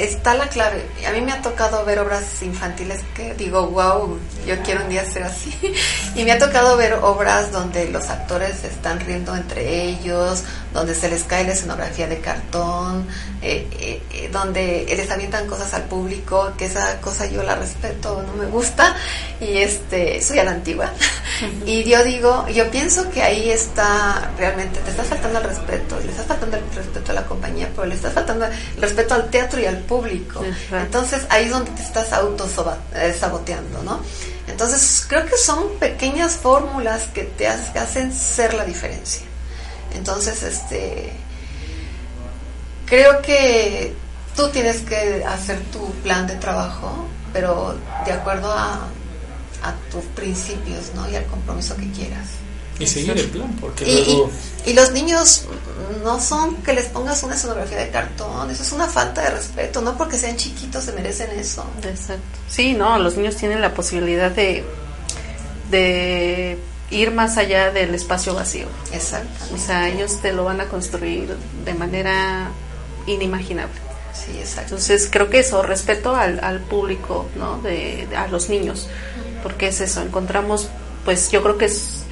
[0.00, 0.84] está la clave.
[1.06, 5.04] A mí me ha tocado ver obras infantiles que digo, wow, yo quiero un día
[5.04, 5.54] ser así.
[6.14, 10.42] Y me ha tocado ver obras donde los actores están riendo entre ellos,
[10.72, 13.06] donde se les cae la escenografía de cartón,
[13.42, 18.22] eh, eh, eh, donde les avientan cosas al público, que esa cosa yo la respeto,
[18.26, 18.94] no me gusta,
[19.40, 20.90] y este, soy a la antigua.
[21.66, 26.10] Y yo digo, yo pienso que ahí está realmente, te estás faltando el respeto, le
[26.10, 29.58] estás faltando el respeto a la compañía, pero le estás faltando el respeto al teatro
[29.60, 30.42] y al público.
[30.72, 32.46] Entonces ahí es donde te estás auto
[33.18, 34.00] saboteando, ¿no?
[34.48, 39.22] Entonces creo que son pequeñas fórmulas que te ha- hacen ser la diferencia.
[39.94, 41.12] Entonces, este,
[42.86, 43.94] creo que
[44.36, 48.86] tú tienes que hacer tu plan de trabajo, pero de acuerdo a,
[49.62, 51.08] a tus principios, ¿no?
[51.10, 52.26] Y al compromiso que quieras.
[52.78, 54.30] Y seguir el plan, porque Y, luego...
[54.64, 55.44] y- y los niños
[56.02, 59.80] no son que les pongas una escenografía de cartón, eso es una falta de respeto,
[59.82, 61.64] no porque sean chiquitos se merecen eso.
[61.82, 62.22] Exacto.
[62.48, 64.64] Sí, no, los niños tienen la posibilidad de,
[65.70, 66.58] de
[66.90, 68.66] ir más allá del espacio vacío.
[68.92, 69.28] Exacto.
[69.54, 72.48] O sea, ellos te lo van a construir de manera
[73.06, 73.74] inimaginable.
[74.12, 74.74] Sí, exacto.
[74.74, 77.58] Entonces, creo que eso, respeto al, al público, ¿no?
[77.58, 78.88] De, de- a los niños,
[79.42, 80.68] porque es eso, encontramos,
[81.04, 82.02] pues yo creo que es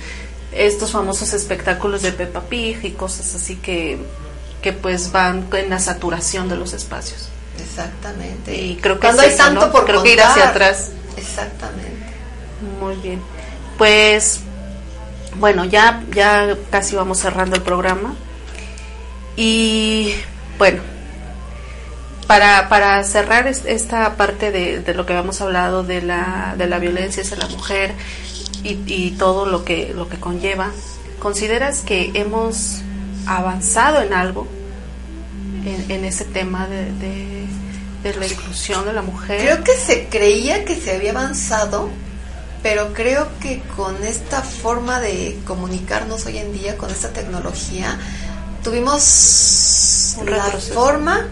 [0.52, 3.98] estos famosos espectáculos de Peppa Pig y cosas así que,
[4.62, 7.28] que pues van en la saturación de los espacios.
[7.60, 8.56] Exactamente.
[8.56, 9.72] Y creo que Cuando es hay eso, tanto ¿no?
[9.72, 10.30] por Creo que ir contar.
[10.30, 10.90] hacia atrás.
[11.16, 12.06] Exactamente.
[12.80, 13.20] Muy bien.
[13.76, 14.40] Pues
[15.38, 18.14] bueno, ya ya casi vamos cerrando el programa.
[19.36, 20.12] Y
[20.58, 20.82] bueno,
[22.26, 26.66] para, para cerrar es- esta parte de, de lo que habíamos hablado de la, de
[26.66, 27.92] la violencia hacia la mujer
[28.64, 30.70] y, y todo lo que, lo que conlleva,
[31.20, 32.80] ¿consideras que hemos
[33.26, 34.46] avanzado en algo
[35.64, 36.90] en, en ese tema de,
[38.02, 39.40] de la inclusión de la mujer?
[39.40, 41.88] Creo que se creía que se había avanzado,
[42.68, 47.98] pero creo que con esta forma de comunicarnos hoy en día, con esta tecnología,
[48.62, 50.42] tuvimos la
[50.74, 51.26] forma,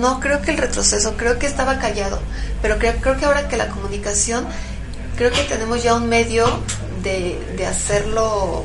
[0.00, 2.18] no creo que el retroceso, creo que estaba callado,
[2.60, 4.44] pero creo, creo que ahora que la comunicación,
[5.16, 6.44] creo que tenemos ya un medio
[7.04, 8.64] de, de hacerlo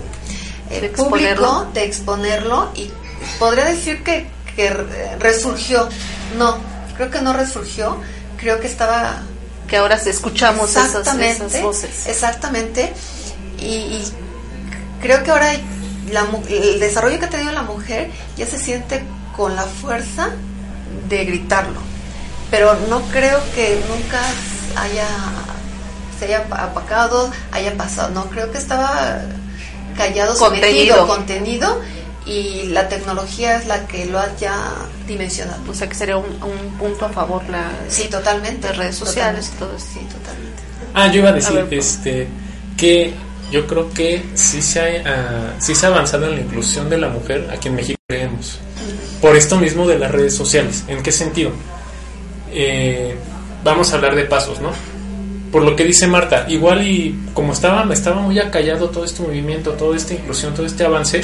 [0.72, 2.90] eh, De público, de exponerlo y
[3.38, 5.88] podría decir que, que re- resurgió.
[6.40, 6.58] No,
[6.98, 7.98] creo que no resurgió,
[8.40, 9.22] creo que estaba
[9.68, 12.08] que ahora escuchamos esas, exactamente, esas voces.
[12.08, 12.94] exactamente
[13.60, 14.04] y, y
[15.02, 15.52] creo que ahora
[16.12, 19.04] la el desarrollo que ha tenido la mujer ya se siente
[19.36, 20.30] con la fuerza
[21.10, 21.80] de gritarlo,
[22.50, 24.22] pero no creo que nunca
[24.76, 25.08] haya
[26.18, 28.10] se haya apagado, haya pasado.
[28.12, 29.22] No, creo que estaba
[29.98, 30.96] callado, Contenido.
[30.96, 31.82] sometido, contenido
[32.26, 34.58] y la tecnología es la que lo ha ya
[35.08, 35.62] dimensionado.
[35.70, 38.68] O sea que sería un, un punto a favor la Sí, totalmente.
[38.68, 39.60] de redes sociales y Totalmente.
[39.60, 39.88] todo eso.
[39.94, 40.64] Sí, totalmente.
[40.94, 41.86] Ah, yo iba a decir A ver, pues.
[41.96, 42.28] este
[42.78, 43.14] que
[43.52, 46.98] yo creo que sí se, ha, ah, sí se ha avanzado en la inclusión de
[46.98, 48.60] la mujer aquí en México, creemos.
[49.22, 50.84] Por esto mismo de las redes sociales.
[50.88, 51.52] ¿En qué sentido?
[52.52, 53.16] Eh,
[53.64, 54.72] vamos a hablar de pasos, ¿no?
[55.52, 59.72] Por lo que dice Marta, igual y como estaba, estaba muy acallado todo este movimiento,
[59.74, 61.22] toda esta inclusión, todo este avance,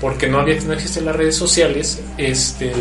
[0.00, 2.72] porque no había no existen las redes sociales, este,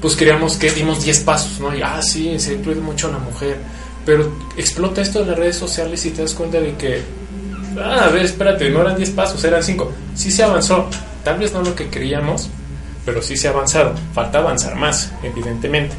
[0.00, 1.74] pues queríamos que dimos 10 pasos, ¿no?
[1.74, 3.56] Y ah, sí, se incluye mucho a la mujer,
[4.04, 7.02] pero explota esto de las redes sociales y te das cuenta de que
[7.78, 9.92] ah, a ver, espérate, no eran 10 pasos, eran 5.
[10.14, 10.88] Sí se avanzó,
[11.22, 12.48] tal vez no lo que queríamos,
[13.04, 13.94] pero sí se ha avanzado.
[14.12, 15.94] Falta avanzar más, evidentemente.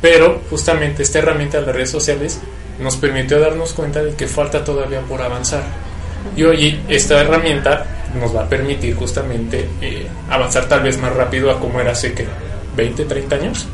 [0.00, 2.40] Pero justamente esta herramienta de las redes sociales
[2.78, 5.62] nos permitió darnos cuenta de que falta todavía por avanzar.
[6.36, 11.50] Y hoy esta herramienta nos va a permitir justamente eh, avanzar tal vez más rápido
[11.50, 12.26] a como era hace que
[12.76, 13.66] 20, 30 años,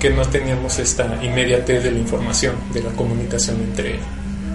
[0.00, 3.98] que no teníamos esta inmediatez de la información, de la comunicación entre,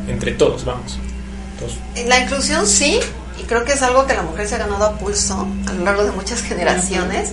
[0.07, 0.99] entre todos, vamos.
[1.53, 2.99] Entonces, La inclusión sí,
[3.39, 5.83] y creo que es algo que la mujer se ha ganado a pulso a lo
[5.83, 7.31] largo de muchas generaciones,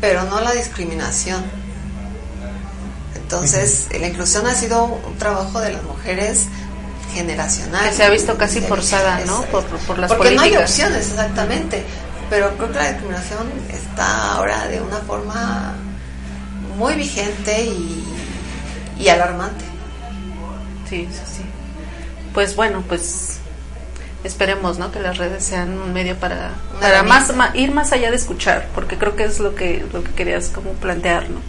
[0.00, 1.42] pero no la discriminación.
[3.14, 6.46] Entonces, la inclusión ha sido un trabajo de las mujeres
[7.14, 7.88] generacional.
[7.88, 9.42] Que se ha visto casi forzada, ¿no?
[9.44, 11.82] Por, por las Porque no hay opciones, exactamente.
[12.30, 15.74] Pero creo que la discriminación está ahora de una forma
[16.76, 18.04] muy vigente y,
[18.98, 19.64] y alarmante.
[20.88, 21.42] Sí, sí, sí.
[22.32, 23.38] Pues bueno, pues
[24.24, 24.90] esperemos, ¿no?
[24.90, 26.50] Que las redes sean un medio para,
[26.80, 30.02] para más, ma- ir más allá de escuchar, porque creo que es lo que lo
[30.02, 31.40] que querías como plantear, ¿no?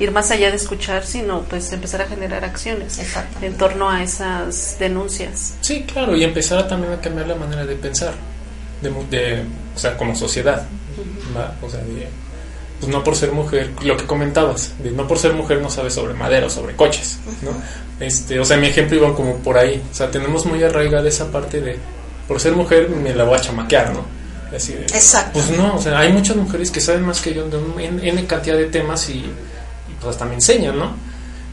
[0.00, 2.98] Ir más allá de escuchar, sino pues empezar a generar acciones
[3.40, 5.54] en torno a esas denuncias.
[5.60, 8.14] Sí, claro, y empezar a también a cambiar la manera de pensar,
[8.82, 10.66] de, de- o sea, como sociedad,
[11.62, 12.08] o sea, de,
[12.80, 15.94] pues no por ser mujer, lo que comentabas, de no por ser mujer no sabes
[15.94, 17.50] sobre madera o sobre coches, ¿no?
[18.04, 21.30] Este, o sea, mi ejemplo iba como por ahí, o sea, tenemos muy arraigada esa
[21.30, 21.78] parte de,
[22.26, 24.04] por ser mujer me la voy a chamaquear, ¿no?
[24.54, 25.30] Así de, Exacto.
[25.34, 28.08] Pues no, o sea, hay muchas mujeres que saben más que yo de un N,
[28.08, 29.24] N cantidad de temas y,
[30.04, 30.92] pues hasta me enseñan, ¿no?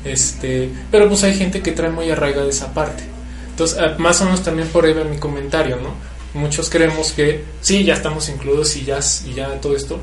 [0.04, 3.04] Este, pero pues hay gente que trae muy arraigada esa parte.
[3.49, 5.93] Entonces, ah, más o menos también por ahí va mi comentario, ¿no?
[6.34, 9.99] Muchos creemos que sí, ya estamos incluidos y ya, y ya todo esto,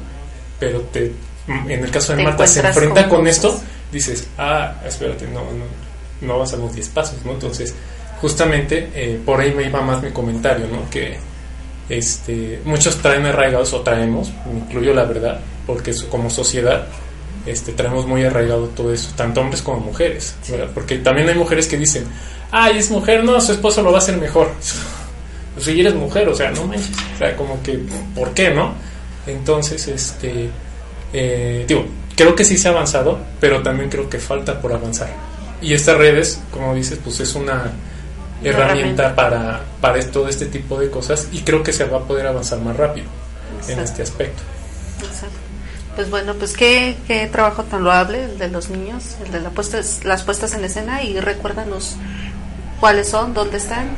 [0.61, 1.12] pero te,
[1.46, 3.59] en el caso de Marta se enfrenta con con esto,
[3.90, 5.64] dices, ah, espérate, no, no,
[6.20, 7.32] no avanzamos 10 pasos, ¿no?
[7.32, 7.74] Entonces,
[8.20, 10.88] justamente eh, por ahí me iba más mi comentario, ¿no?
[10.90, 11.18] Que
[11.88, 16.86] este, muchos traen arraigados o traemos, me incluyo la verdad, porque como sociedad
[17.51, 20.34] este, traemos muy arraigado todo eso, tanto hombres como mujeres.
[20.74, 22.05] Porque también hay mujeres que dicen,
[22.51, 24.51] ay, es mujer, no, su esposo lo va a hacer mejor.
[25.55, 27.80] Pues si eres mujer, o sea, no manches, o sea, como que,
[28.14, 28.74] ¿por qué, no?
[29.26, 30.49] Entonces, este,
[31.12, 31.84] eh, digo,
[32.14, 35.09] creo que sí se ha avanzado, pero también creo que falta por avanzar.
[35.61, 37.72] Y estas redes, como dices, pues es una
[38.44, 42.28] herramienta para, para todo este tipo de cosas y creo que se va a poder
[42.28, 43.07] avanzar más rápido
[43.66, 44.42] en este aspecto.
[45.03, 45.47] Exacto.
[45.99, 49.51] Pues bueno, pues qué, qué trabajo tan loable el de los niños, el de la
[49.51, 51.96] puestas, las puestas en escena y recuérdanos
[52.78, 53.96] cuáles son, dónde están.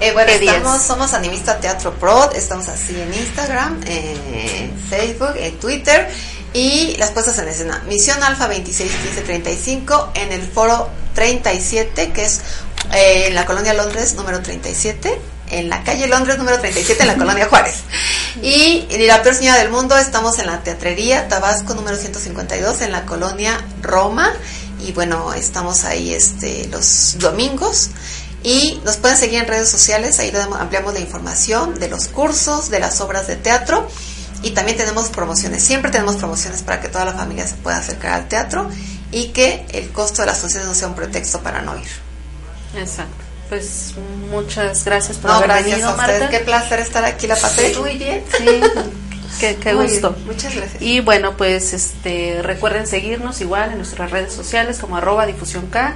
[0.00, 6.08] Eh, bueno, estamos, somos Animista Teatro Pro, estamos así en Instagram, en Facebook, en Twitter
[6.54, 7.82] y las puestas en escena.
[7.88, 12.40] Misión Alfa 261535 en el foro 37, que es
[12.94, 15.20] eh, en la colonia Londres número 37,
[15.52, 17.76] en la calle Londres número 37, en la colonia Juárez.
[18.42, 22.92] Y en la peor señora del mundo estamos en la Teatrería Tabasco número 152, en
[22.92, 24.32] la colonia Roma.
[24.80, 27.90] Y bueno, estamos ahí este, los domingos.
[28.42, 32.80] Y nos pueden seguir en redes sociales, ahí ampliamos la información de los cursos, de
[32.80, 33.88] las obras de teatro
[34.42, 35.62] y también tenemos promociones.
[35.62, 38.68] Siempre tenemos promociones para que toda la familia se pueda acercar al teatro
[39.12, 41.88] y que el costo de las funciones no sea un pretexto para no ir.
[42.76, 43.31] Exacto.
[43.52, 43.92] Pues
[44.30, 46.20] muchas gracias por No, haber gracias venido, a ustedes.
[46.20, 46.38] Marta.
[46.38, 47.80] Qué placer estar aquí, la pasé Sí.
[47.80, 48.24] muy bien.
[48.34, 48.46] Sí,
[49.40, 50.12] qué, qué Muy gusto.
[50.12, 50.80] bien, Muchas gracias.
[50.80, 55.92] Y bueno, pues este recuerden seguirnos igual en nuestras redes sociales como arroba difusión K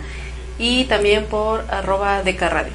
[0.58, 2.74] y también por arroba Radio.